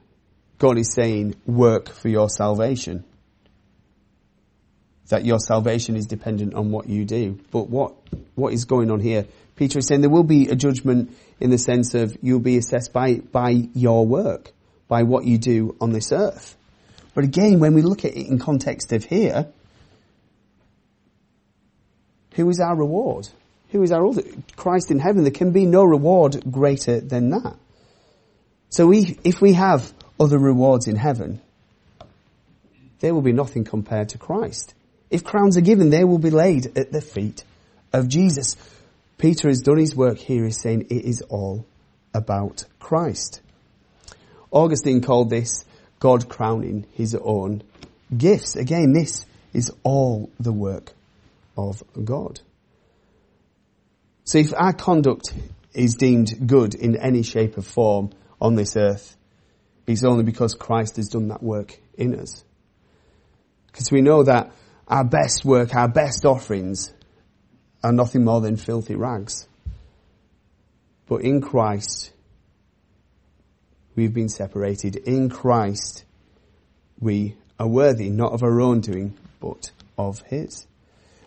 God 0.58 0.78
is 0.78 0.94
saying, 0.94 1.36
work 1.46 1.90
for 1.90 2.08
your 2.08 2.30
salvation. 2.30 3.04
That 5.10 5.26
your 5.26 5.40
salvation 5.40 5.98
is 5.98 6.06
dependent 6.06 6.54
on 6.54 6.72
what 6.72 6.88
you 6.88 7.04
do. 7.04 7.38
But 7.52 7.70
what, 7.70 7.94
what 8.36 8.54
is 8.54 8.64
going 8.64 8.90
on 8.90 9.02
here? 9.02 9.26
Peter 9.58 9.80
is 9.80 9.88
saying 9.88 10.00
there 10.00 10.10
will 10.10 10.24
be 10.24 10.48
a 10.48 10.56
judgment 10.56 11.14
in 11.42 11.50
the 11.50 11.58
sense 11.58 11.94
of 11.94 12.18
you'll 12.22 12.40
be 12.40 12.56
assessed 12.56 12.94
by, 12.94 13.16
by 13.16 13.68
your 13.74 14.06
work, 14.06 14.54
by 14.88 15.04
what 15.04 15.26
you 15.26 15.38
do 15.38 15.76
on 15.82 15.92
this 15.92 16.14
earth. 16.14 16.56
But 17.14 17.26
again, 17.26 17.60
when 17.60 17.74
we 17.74 17.82
look 17.82 18.06
at 18.06 18.16
it 18.16 18.28
in 18.28 18.40
context 18.40 18.94
of 18.94 19.04
here, 19.04 19.48
who 22.36 22.50
is 22.50 22.62
our 22.62 22.78
reward? 22.78 23.28
Who 23.72 23.84
is 23.84 23.92
our 23.92 24.02
reward? 24.02 24.44
Christ 24.56 24.92
in 24.92 25.00
heaven. 25.00 25.24
There 25.24 25.32
can 25.32 25.52
be 25.52 25.66
no 25.66 25.84
reward 25.84 26.52
greater 26.52 27.00
than 27.00 27.30
that. 27.32 27.56
So 28.70 28.88
we, 28.88 29.18
if 29.24 29.42
we 29.42 29.54
have 29.54 29.94
other 30.20 30.38
rewards 30.38 30.88
in 30.88 30.96
heaven, 30.96 31.42
there 33.00 33.14
will 33.14 33.22
be 33.22 33.34
nothing 33.34 33.64
compared 33.64 34.10
to 34.10 34.18
Christ. 34.18 34.74
If 35.10 35.24
crowns 35.24 35.58
are 35.58 35.62
given, 35.62 35.90
they 35.90 36.04
will 36.04 36.20
be 36.20 36.32
laid 36.32 36.78
at 36.78 36.92
the 36.92 37.02
feet 37.02 37.44
of 37.94 38.08
Jesus. 38.08 38.56
Peter 39.18 39.48
has 39.48 39.62
done 39.62 39.78
his 39.78 39.96
work 39.96 40.18
here. 40.18 40.46
He's 40.46 40.60
saying 40.60 40.88
it 40.90 41.06
is 41.06 41.22
all 41.22 41.66
about 42.14 42.66
Christ. 42.80 43.42
Augustine 44.52 45.02
called 45.02 45.30
this 45.30 45.66
God 46.00 46.30
crowning 46.30 46.86
his 46.94 47.16
own 47.16 47.64
gifts. 48.16 48.56
Again, 48.56 48.94
this 48.94 49.26
is 49.54 49.72
all 49.84 50.30
the 50.40 50.52
work 50.52 50.94
of 51.58 51.84
God. 52.04 52.40
So 54.26 54.40
if 54.40 54.54
our 54.56 54.74
conduct 54.74 55.34
is 55.74 55.96
deemed 55.96 56.48
good 56.48 56.74
in 56.74 56.98
any 56.98 57.22
shape 57.22 57.58
or 57.58 57.62
form 57.62 58.10
on 58.42 58.56
this 58.56 58.76
earth, 58.76 59.16
it's 59.86 60.04
only 60.04 60.24
because 60.24 60.56
Christ 60.56 60.96
has 60.96 61.10
done 61.10 61.28
that 61.28 61.44
work 61.44 61.80
in 61.96 62.20
us. 62.20 62.44
Because 63.68 63.92
we 63.92 64.02
know 64.02 64.24
that 64.24 64.52
our 64.88 65.04
best 65.04 65.46
work, 65.46 65.76
our 65.76 65.88
best 65.88 66.26
offerings 66.26 66.92
are 67.84 67.92
nothing 67.92 68.24
more 68.24 68.42
than 68.42 68.58
filthy 68.58 68.96
rags. 68.96 69.48
But 71.08 71.22
in 71.22 71.40
Christ, 71.40 72.12
we've 73.96 74.14
been 74.14 74.30
separated. 74.30 74.96
In 74.96 75.30
Christ, 75.30 76.04
we 77.00 77.36
are 77.60 77.68
worthy, 77.68 78.10
not 78.10 78.32
of 78.32 78.42
our 78.42 78.60
own 78.60 78.80
doing, 78.82 79.16
but 79.40 79.70
of 80.00 80.22
His. 80.22 80.66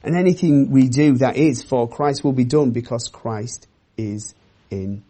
And 0.03 0.17
anything 0.17 0.71
we 0.71 0.89
do 0.89 1.17
that 1.19 1.37
is 1.37 1.63
for 1.63 1.89
Christ 1.89 2.23
will 2.25 2.33
be 2.33 2.45
done 2.45 2.71
because 2.71 3.09
Christ 3.09 3.67
is 3.97 4.35
in 4.71 5.03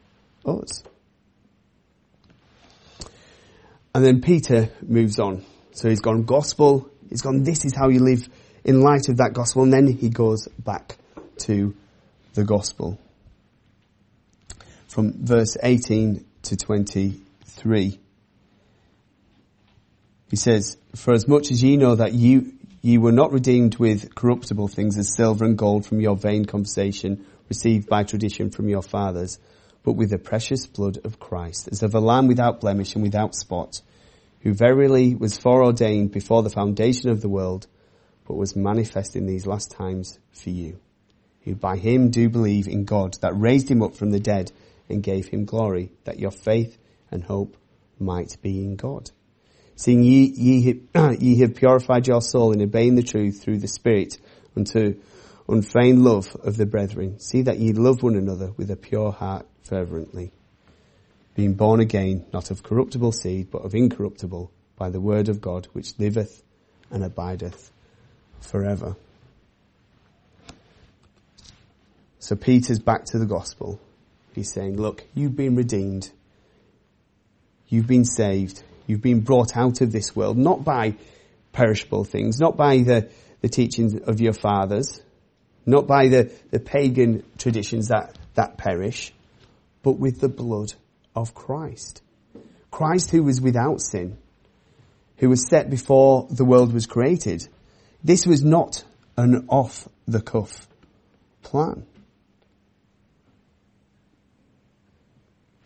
us. 0.46 0.82
And 3.94 4.04
then 4.04 4.20
Peter 4.20 4.70
moves 4.82 5.18
on. 5.18 5.44
So 5.72 5.88
he's 5.88 6.00
gone 6.00 6.24
gospel, 6.24 6.90
he's 7.08 7.22
gone 7.22 7.42
this 7.44 7.64
is 7.64 7.74
how 7.74 7.88
you 7.88 8.00
live 8.00 8.28
in 8.64 8.80
light 8.80 9.08
of 9.08 9.18
that 9.18 9.32
gospel, 9.32 9.62
and 9.62 9.72
then 9.72 9.86
he 9.86 10.08
goes 10.08 10.48
back 10.58 10.96
to 11.38 11.74
the 12.34 12.44
gospel. 12.44 12.98
From 14.88 15.12
verse 15.24 15.56
18 15.62 16.24
to 16.42 16.56
23, 16.56 17.98
He 20.30 20.36
says, 20.36 20.76
For 20.94 21.12
as 21.12 21.26
much 21.26 21.50
as 21.50 21.62
ye 21.62 21.76
know 21.76 21.94
that 21.94 22.12
you, 22.12 22.52
ye 22.80 22.98
were 22.98 23.12
not 23.12 23.32
redeemed 23.32 23.76
with 23.76 24.14
corruptible 24.14 24.68
things 24.68 24.96
as 24.96 25.14
silver 25.14 25.44
and 25.44 25.58
gold 25.58 25.84
from 25.84 26.00
your 26.00 26.16
vain 26.16 26.44
conversation 26.44 27.26
received 27.48 27.88
by 27.88 28.04
tradition 28.04 28.50
from 28.50 28.68
your 28.68 28.82
fathers, 28.82 29.38
but 29.82 29.92
with 29.92 30.10
the 30.10 30.18
precious 30.18 30.66
blood 30.66 30.98
of 31.04 31.18
Christ, 31.18 31.68
as 31.72 31.82
of 31.82 31.94
a 31.94 32.00
lamb 32.00 32.28
without 32.28 32.60
blemish 32.60 32.94
and 32.94 33.02
without 33.02 33.34
spot, 33.34 33.80
who 34.40 34.54
verily 34.54 35.14
was 35.14 35.38
foreordained 35.38 36.12
before 36.12 36.42
the 36.42 36.50
foundation 36.50 37.10
of 37.10 37.20
the 37.20 37.28
world, 37.28 37.66
but 38.26 38.36
was 38.36 38.54
manifest 38.54 39.16
in 39.16 39.26
these 39.26 39.46
last 39.46 39.70
times 39.70 40.18
for 40.30 40.50
you, 40.50 40.78
who 41.42 41.54
by 41.54 41.76
him 41.76 42.10
do 42.10 42.28
believe 42.28 42.68
in 42.68 42.84
God 42.84 43.16
that 43.22 43.38
raised 43.38 43.70
him 43.70 43.82
up 43.82 43.94
from 43.94 44.10
the 44.10 44.20
dead 44.20 44.52
and 44.88 45.02
gave 45.02 45.28
him 45.28 45.44
glory, 45.44 45.90
that 46.04 46.18
your 46.18 46.30
faith 46.30 46.78
and 47.10 47.24
hope 47.24 47.56
might 47.98 48.36
be 48.42 48.62
in 48.62 48.76
God. 48.76 49.10
Seeing 49.78 50.02
ye, 50.02 50.24
ye, 50.24 50.80
ye 51.20 51.38
have 51.38 51.54
purified 51.54 52.08
your 52.08 52.20
soul 52.20 52.50
in 52.50 52.60
obeying 52.60 52.96
the 52.96 53.02
truth 53.04 53.40
through 53.40 53.58
the 53.58 53.68
Spirit 53.68 54.18
unto 54.56 55.00
unfeigned 55.48 56.04
love 56.04 56.34
of 56.42 56.56
the 56.56 56.66
brethren. 56.66 57.20
See 57.20 57.42
that 57.42 57.60
ye 57.60 57.72
love 57.72 58.02
one 58.02 58.16
another 58.16 58.50
with 58.56 58.72
a 58.72 58.76
pure 58.76 59.12
heart 59.12 59.46
fervently. 59.62 60.32
Being 61.36 61.54
born 61.54 61.78
again, 61.78 62.26
not 62.32 62.50
of 62.50 62.64
corruptible 62.64 63.12
seed, 63.12 63.52
but 63.52 63.64
of 63.64 63.72
incorruptible, 63.72 64.50
by 64.76 64.90
the 64.90 65.00
word 65.00 65.28
of 65.28 65.40
God, 65.40 65.68
which 65.74 65.96
liveth 65.96 66.42
and 66.90 67.04
abideth 67.04 67.70
forever. 68.40 68.96
So 72.18 72.34
Peter's 72.34 72.80
back 72.80 73.04
to 73.12 73.18
the 73.20 73.26
gospel. 73.26 73.80
He's 74.34 74.52
saying, 74.52 74.76
look, 74.76 75.04
you've 75.14 75.36
been 75.36 75.54
redeemed 75.54 76.10
You've 77.68 77.86
been 77.86 78.06
saved. 78.06 78.62
You've 78.88 79.02
been 79.02 79.20
brought 79.20 79.54
out 79.54 79.82
of 79.82 79.92
this 79.92 80.16
world, 80.16 80.38
not 80.38 80.64
by 80.64 80.96
perishable 81.52 82.04
things, 82.04 82.40
not 82.40 82.56
by 82.56 82.78
the, 82.78 83.10
the 83.42 83.48
teachings 83.48 83.94
of 83.94 84.18
your 84.18 84.32
fathers, 84.32 85.02
not 85.66 85.86
by 85.86 86.08
the, 86.08 86.32
the 86.50 86.58
pagan 86.58 87.22
traditions 87.36 87.88
that, 87.88 88.18
that 88.34 88.56
perish, 88.56 89.12
but 89.82 89.98
with 89.98 90.20
the 90.20 90.28
blood 90.30 90.72
of 91.14 91.34
Christ. 91.34 92.02
Christ 92.70 93.10
who 93.10 93.22
was 93.22 93.42
without 93.42 93.82
sin, 93.82 94.16
who 95.18 95.28
was 95.28 95.46
set 95.46 95.68
before 95.68 96.26
the 96.30 96.46
world 96.46 96.72
was 96.72 96.86
created. 96.86 97.46
This 98.02 98.26
was 98.26 98.42
not 98.42 98.84
an 99.18 99.44
off 99.48 99.86
the 100.06 100.22
cuff 100.22 100.66
plan. 101.42 101.84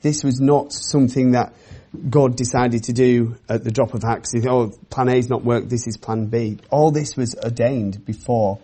This 0.03 0.23
was 0.25 0.41
not 0.41 0.73
something 0.73 1.33
that 1.33 1.55
God 2.11 2.37
decided 2.37 2.85
to 2.85 2.93
do 2.93 3.37
at 3.49 3.65
the 3.65 3.71
drop 3.71 3.95
of 3.95 4.03
a 4.03 4.07
hat. 4.07 4.27
Oh, 4.49 4.73
plan 4.91 5.09
A's 5.09 5.29
not 5.29 5.45
worked. 5.45 5.69
This 5.69 5.87
is 5.87 5.97
plan 5.97 6.27
B. 6.27 6.59
All 6.71 6.91
this 6.91 7.17
was 7.17 7.35
ordained 7.35 8.05
before 8.05 8.59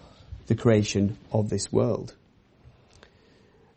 the 0.47 0.55
creation 0.55 1.17
of 1.31 1.49
this 1.49 1.73
world. 1.73 2.15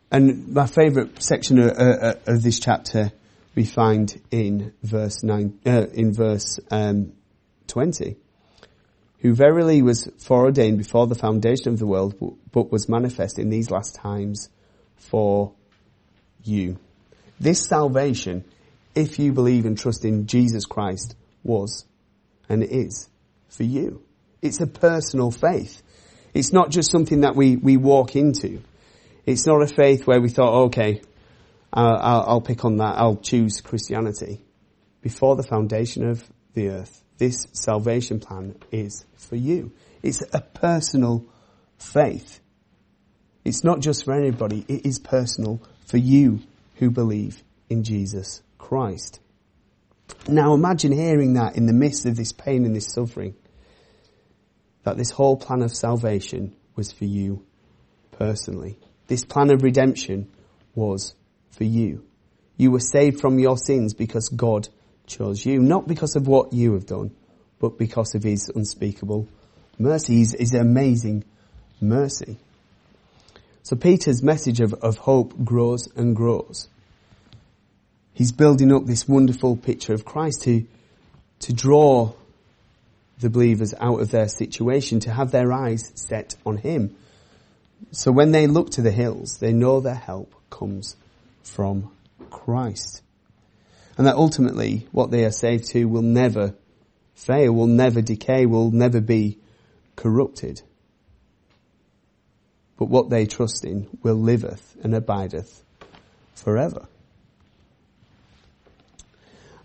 And 0.09 0.49
my 0.53 0.67
favourite 0.67 1.21
section 1.21 1.59
of, 1.59 1.71
uh, 1.77 2.15
of, 2.27 2.43
this 2.43 2.59
chapter 2.59 3.11
we 3.55 3.65
find 3.65 4.19
in 4.31 4.73
verse 4.83 5.23
nine, 5.23 5.59
uh, 5.65 5.85
in 5.93 6.13
verse 6.13 6.59
um, 6.69 7.13
twenty, 7.67 8.17
who 9.19 9.33
verily 9.33 9.81
was 9.81 10.09
foreordained 10.17 10.77
before 10.77 11.07
the 11.07 11.15
foundation 11.15 11.69
of 11.69 11.79
the 11.79 11.85
world, 11.85 12.15
but 12.51 12.71
was 12.71 12.89
manifest 12.89 13.39
in 13.39 13.49
these 13.49 13.69
last 13.69 13.95
times 13.95 14.49
for 14.97 15.53
you. 16.43 16.77
This 17.41 17.65
salvation, 17.65 18.45
if 18.93 19.17
you 19.17 19.33
believe 19.33 19.65
and 19.65 19.75
trust 19.75 20.05
in 20.05 20.27
Jesus 20.27 20.65
Christ, 20.65 21.15
was 21.43 21.85
and 22.47 22.61
is 22.61 23.09
for 23.49 23.63
you. 23.63 24.03
It's 24.43 24.61
a 24.61 24.67
personal 24.67 25.31
faith. 25.31 25.81
It's 26.35 26.53
not 26.53 26.69
just 26.69 26.91
something 26.91 27.21
that 27.21 27.35
we, 27.35 27.55
we 27.55 27.77
walk 27.77 28.15
into. 28.15 28.61
It's 29.25 29.47
not 29.47 29.63
a 29.63 29.67
faith 29.67 30.05
where 30.05 30.21
we 30.21 30.29
thought, 30.29 30.65
okay, 30.65 31.01
I'll, 31.73 32.25
I'll 32.27 32.41
pick 32.41 32.63
on 32.63 32.77
that. 32.77 32.99
I'll 32.99 33.17
choose 33.17 33.59
Christianity. 33.59 34.45
Before 35.01 35.35
the 35.35 35.41
foundation 35.41 36.07
of 36.07 36.23
the 36.53 36.69
earth, 36.69 37.03
this 37.17 37.47
salvation 37.53 38.19
plan 38.19 38.55
is 38.71 39.03
for 39.15 39.35
you. 39.35 39.71
It's 40.03 40.21
a 40.31 40.41
personal 40.41 41.25
faith. 41.79 42.39
It's 43.43 43.63
not 43.63 43.79
just 43.79 44.05
for 44.05 44.13
anybody. 44.13 44.63
It 44.67 44.85
is 44.85 44.99
personal 44.99 45.59
for 45.87 45.97
you 45.97 46.41
who 46.81 46.89
believe 46.89 47.43
in 47.69 47.83
Jesus 47.83 48.41
Christ. 48.57 49.19
Now 50.27 50.55
imagine 50.55 50.91
hearing 50.91 51.35
that 51.35 51.55
in 51.55 51.67
the 51.67 51.73
midst 51.73 52.07
of 52.07 52.17
this 52.17 52.31
pain 52.31 52.65
and 52.65 52.75
this 52.75 52.91
suffering, 52.91 53.35
that 54.83 54.97
this 54.97 55.11
whole 55.11 55.37
plan 55.37 55.61
of 55.61 55.75
salvation 55.75 56.55
was 56.75 56.91
for 56.91 57.05
you 57.05 57.45
personally. 58.13 58.79
This 59.05 59.23
plan 59.23 59.51
of 59.51 59.61
redemption 59.61 60.31
was 60.73 61.13
for 61.51 61.65
you. 61.65 62.03
You 62.57 62.71
were 62.71 62.79
saved 62.79 63.21
from 63.21 63.37
your 63.37 63.57
sins 63.57 63.93
because 63.93 64.29
God 64.29 64.67
chose 65.05 65.45
you, 65.45 65.59
not 65.59 65.87
because 65.87 66.15
of 66.15 66.27
what 66.27 66.51
you 66.51 66.73
have 66.73 66.87
done, 66.87 67.11
but 67.59 67.77
because 67.77 68.15
of 68.15 68.23
His 68.23 68.49
unspeakable 68.49 69.27
mercy, 69.77 70.17
His, 70.17 70.35
his 70.37 70.55
amazing 70.55 71.25
mercy. 71.79 72.37
So 73.63 73.75
Peter's 73.75 74.23
message 74.23 74.59
of, 74.59 74.73
of 74.73 74.97
hope 74.97 75.43
grows 75.43 75.87
and 75.95 76.15
grows. 76.15 76.67
He's 78.13 78.31
building 78.31 78.73
up 78.73 78.85
this 78.85 79.07
wonderful 79.07 79.55
picture 79.55 79.93
of 79.93 80.05
Christ 80.05 80.43
to, 80.43 80.65
to 81.39 81.53
draw 81.53 82.13
the 83.19 83.29
believers 83.29 83.73
out 83.79 84.01
of 84.01 84.11
their 84.11 84.27
situation, 84.27 84.99
to 85.01 85.11
have 85.11 85.31
their 85.31 85.53
eyes 85.53 85.91
set 85.95 86.35
on 86.45 86.57
Him, 86.57 86.95
so 87.91 88.11
when 88.11 88.31
they 88.31 88.47
look 88.47 88.71
to 88.71 88.81
the 88.81 88.91
hills, 88.91 89.37
they 89.37 89.53
know 89.53 89.79
their 89.79 89.95
help 89.95 90.33
comes 90.49 90.95
from 91.43 91.91
Christ. 92.29 93.01
And 93.97 94.07
that 94.07 94.15
ultimately 94.15 94.87
what 94.91 95.11
they 95.11 95.25
are 95.25 95.31
saved 95.31 95.65
to 95.71 95.85
will 95.85 96.01
never 96.01 96.55
fail, 97.15 97.51
will 97.53 97.67
never 97.67 98.01
decay, 98.01 98.45
will 98.45 98.71
never 98.71 99.01
be 99.01 99.39
corrupted. 99.95 100.61
But 102.81 102.89
what 102.89 103.11
they 103.11 103.27
trust 103.27 103.63
in 103.63 103.87
will 104.01 104.15
liveth 104.15 104.75
and 104.81 104.95
abideth 104.95 105.63
forever. 106.33 106.87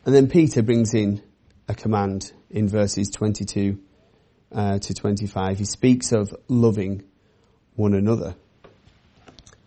And 0.05 0.15
then 0.15 0.29
Peter 0.29 0.61
brings 0.63 0.93
in 0.93 1.23
a 1.67 1.75
command 1.75 2.31
in 2.51 2.69
verses 2.69 3.09
22 3.09 3.81
uh, 4.53 4.81
to 4.81 4.93
25. 4.93 5.57
He 5.57 5.65
speaks 5.65 6.13
of 6.13 6.37
loving 6.47 7.05
one 7.75 7.95
another. 7.95 8.35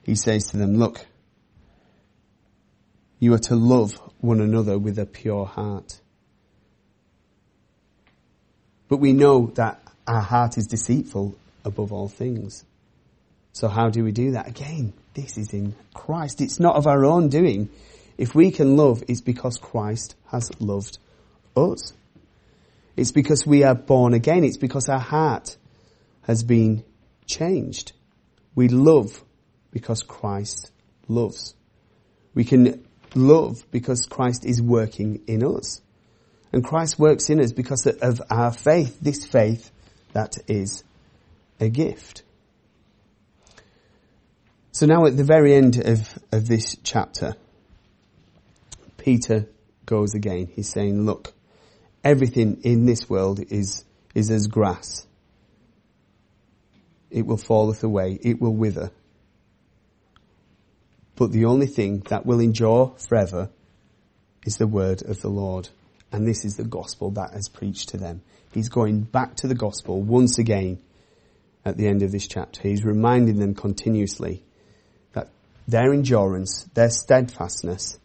He 0.04 0.14
says 0.14 0.50
to 0.52 0.58
them, 0.58 0.78
look, 0.78 1.04
you 3.18 3.34
are 3.34 3.40
to 3.40 3.56
love 3.56 4.00
one 4.20 4.42
another 4.42 4.78
with 4.78 5.00
a 5.00 5.08
pure 5.08 5.48
heart. 5.48 6.00
But 8.90 8.98
we 8.98 9.12
know 9.12 9.48
that 9.56 9.82
our 10.06 10.22
heart 10.22 10.60
is 10.60 10.68
deceitful 10.68 11.36
above 11.66 11.92
all 11.92 12.10
things. 12.10 12.64
So 13.54 13.68
how 13.68 13.90
do 13.90 14.04
we 14.04 14.12
do 14.12 14.32
that? 14.32 14.48
Again, 14.48 14.94
this 15.14 15.38
is 15.38 15.54
in 15.54 15.76
Christ. 15.94 16.42
It's 16.42 16.60
not 16.60 16.76
of 16.76 16.88
our 16.88 17.06
own 17.06 17.30
doing. 17.30 17.70
If 18.18 18.36
we 18.36 18.52
can 18.52 18.78
love, 18.78 19.04
it's 19.08 19.22
because 19.22 19.58
Christ 19.58 20.16
has 20.28 20.52
loved 20.62 20.98
us. 21.56 21.94
It's 22.96 23.12
because 23.12 23.46
we 23.46 23.64
are 23.64 23.76
born 23.76 24.14
again. 24.14 24.44
It's 24.44 24.58
because 24.58 24.90
our 24.90 25.00
heart 25.00 25.58
has 26.24 26.44
been 26.44 26.84
changed. 27.26 27.94
We 28.56 28.68
love 28.68 29.24
because 29.72 30.04
Christ 30.04 30.72
loves. 31.08 31.56
We 32.34 32.44
can 32.44 32.86
love 33.16 33.64
because 33.72 34.06
Christ 34.06 34.46
is 34.46 34.62
working 34.62 35.22
in 35.28 35.44
us. 35.44 35.82
And 36.52 36.64
Christ 36.64 37.00
works 37.00 37.30
in 37.30 37.40
us 37.40 37.52
because 37.52 37.86
of 37.86 38.22
our 38.30 38.52
faith, 38.52 39.00
this 39.00 39.26
faith 39.26 39.72
that 40.14 40.38
is 40.48 40.84
a 41.60 41.70
gift. 41.70 42.24
So 44.72 44.86
now 44.86 45.06
at 45.06 45.18
the 45.18 45.24
very 45.24 45.56
end 45.56 45.78
of, 45.78 46.18
of 46.32 46.48
this 46.48 46.78
chapter, 46.84 47.36
Peter 48.98 49.48
goes 49.86 50.14
again. 50.14 50.50
He's 50.54 50.70
saying, 50.70 51.06
look, 51.06 51.34
everything 52.04 52.62
in 52.64 52.86
this 52.86 53.10
world 53.10 53.40
is, 53.40 53.84
is 54.14 54.30
as 54.30 54.48
grass 54.48 55.08
it 57.10 57.26
will 57.26 57.38
falleth 57.38 57.84
away, 57.84 58.20
it 58.22 58.42
will 58.42 58.54
wither. 58.54 58.92
But 61.16 61.32
the 61.32 61.46
only 61.46 61.68
thing 61.68 62.00
that 62.10 62.26
will 62.26 62.40
endure 62.40 62.96
forever 62.98 63.50
is 64.46 64.58
the 64.58 64.68
word 64.68 65.02
of 65.04 65.22
the 65.22 65.30
Lord. 65.30 65.70
And 66.12 66.28
this 66.28 66.46
is 66.46 66.56
the 66.56 66.64
gospel 66.64 67.12
that 67.12 67.34
has 67.34 67.50
preached 67.50 67.90
to 67.90 67.98
them. 67.98 68.22
He's 68.54 68.70
going 68.70 69.02
back 69.02 69.36
to 69.38 69.48
the 69.48 69.56
gospel 69.56 70.02
once 70.02 70.40
again 70.40 70.80
at 71.66 71.78
the 71.78 71.88
end 71.88 72.04
of 72.04 72.12
this 72.12 72.28
chapter. 72.28 72.62
He's 72.62 72.86
reminding 72.86 73.40
them 73.40 73.54
continuously 73.54 74.44
their 75.70 75.94
endurance, 75.94 76.64
their 76.74 76.90
steadfastness 76.90 78.00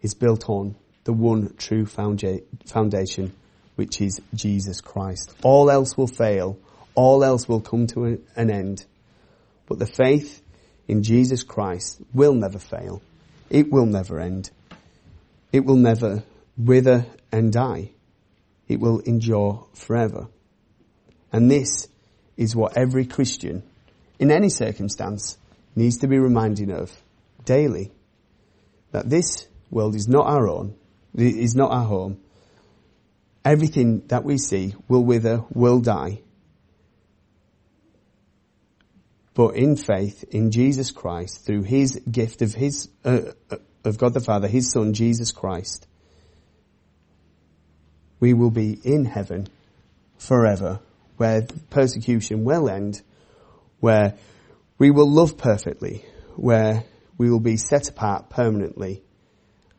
is 0.00 0.14
built 0.14 0.48
on 0.48 0.76
the 1.04 1.12
one 1.12 1.54
true 1.56 1.86
foundation, 1.86 3.32
which 3.76 4.00
is 4.00 4.20
Jesus 4.34 4.80
Christ. 4.80 5.34
All 5.42 5.70
else 5.70 5.96
will 5.96 6.06
fail 6.06 6.58
all 6.94 7.24
else 7.24 7.48
will 7.48 7.60
come 7.60 7.86
to 7.88 8.22
an 8.36 8.50
end. 8.50 8.84
But 9.66 9.78
the 9.78 9.86
faith 9.86 10.42
in 10.86 11.02
Jesus 11.02 11.42
Christ 11.42 12.00
will 12.12 12.34
never 12.34 12.58
fail. 12.58 13.02
It 13.50 13.70
will 13.70 13.86
never 13.86 14.20
end. 14.20 14.50
It 15.52 15.64
will 15.64 15.76
never 15.76 16.22
wither 16.56 17.06
and 17.32 17.52
die. 17.52 17.90
It 18.68 18.80
will 18.80 19.00
endure 19.00 19.66
forever. 19.74 20.28
And 21.32 21.50
this 21.50 21.88
is 22.36 22.54
what 22.54 22.76
every 22.76 23.06
Christian, 23.06 23.62
in 24.18 24.30
any 24.30 24.48
circumstance, 24.48 25.36
needs 25.74 25.98
to 25.98 26.08
be 26.08 26.18
reminding 26.18 26.70
of 26.70 26.92
daily. 27.44 27.92
That 28.92 29.10
this 29.10 29.48
world 29.70 29.94
is 29.94 30.08
not 30.08 30.26
our 30.26 30.48
own, 30.48 30.76
is 31.16 31.54
not 31.54 31.72
our 31.72 31.84
home. 31.84 32.20
Everything 33.44 34.06
that 34.06 34.24
we 34.24 34.38
see 34.38 34.74
will 34.88 35.04
wither, 35.04 35.44
will 35.52 35.80
die, 35.80 36.20
but 39.34 39.56
in 39.56 39.76
faith 39.76 40.24
in 40.30 40.50
Jesus 40.50 40.92
Christ 40.92 41.44
through 41.44 41.62
his 41.62 42.00
gift 42.10 42.40
of 42.40 42.54
his, 42.54 42.88
uh, 43.04 43.32
uh, 43.50 43.56
of 43.84 43.98
God 43.98 44.14
the 44.14 44.20
Father, 44.20 44.48
his 44.48 44.70
son 44.70 44.94
Jesus 44.94 45.32
Christ, 45.32 45.86
we 48.20 48.32
will 48.32 48.52
be 48.52 48.78
in 48.84 49.04
heaven 49.04 49.48
forever 50.16 50.80
where 51.16 51.46
persecution 51.70 52.44
will 52.44 52.68
end, 52.68 53.02
where 53.80 54.14
we 54.78 54.90
will 54.90 55.10
love 55.10 55.36
perfectly, 55.38 56.04
where 56.36 56.84
we 57.16 57.30
will 57.30 57.40
be 57.40 57.56
set 57.56 57.88
apart 57.88 58.30
permanently, 58.30 59.02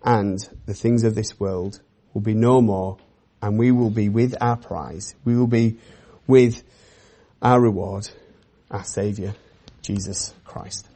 and 0.04 0.40
the 0.66 0.74
things 0.74 1.04
of 1.04 1.16
this 1.16 1.40
world 1.40 1.82
will 2.14 2.22
be 2.22 2.34
no 2.34 2.62
more, 2.62 2.98
and 3.42 3.58
we 3.58 3.72
will 3.72 3.90
be 3.90 4.10
with 4.10 4.36
our 4.42 4.58
prize. 4.58 5.16
We 5.26 5.36
will 5.36 5.48
be 5.48 5.78
with 6.28 6.64
our 7.42 7.60
reward, 7.60 8.10
our 8.72 8.84
Saviour. 8.84 9.34
Jesus 9.86 10.34
Christ. 10.44 10.88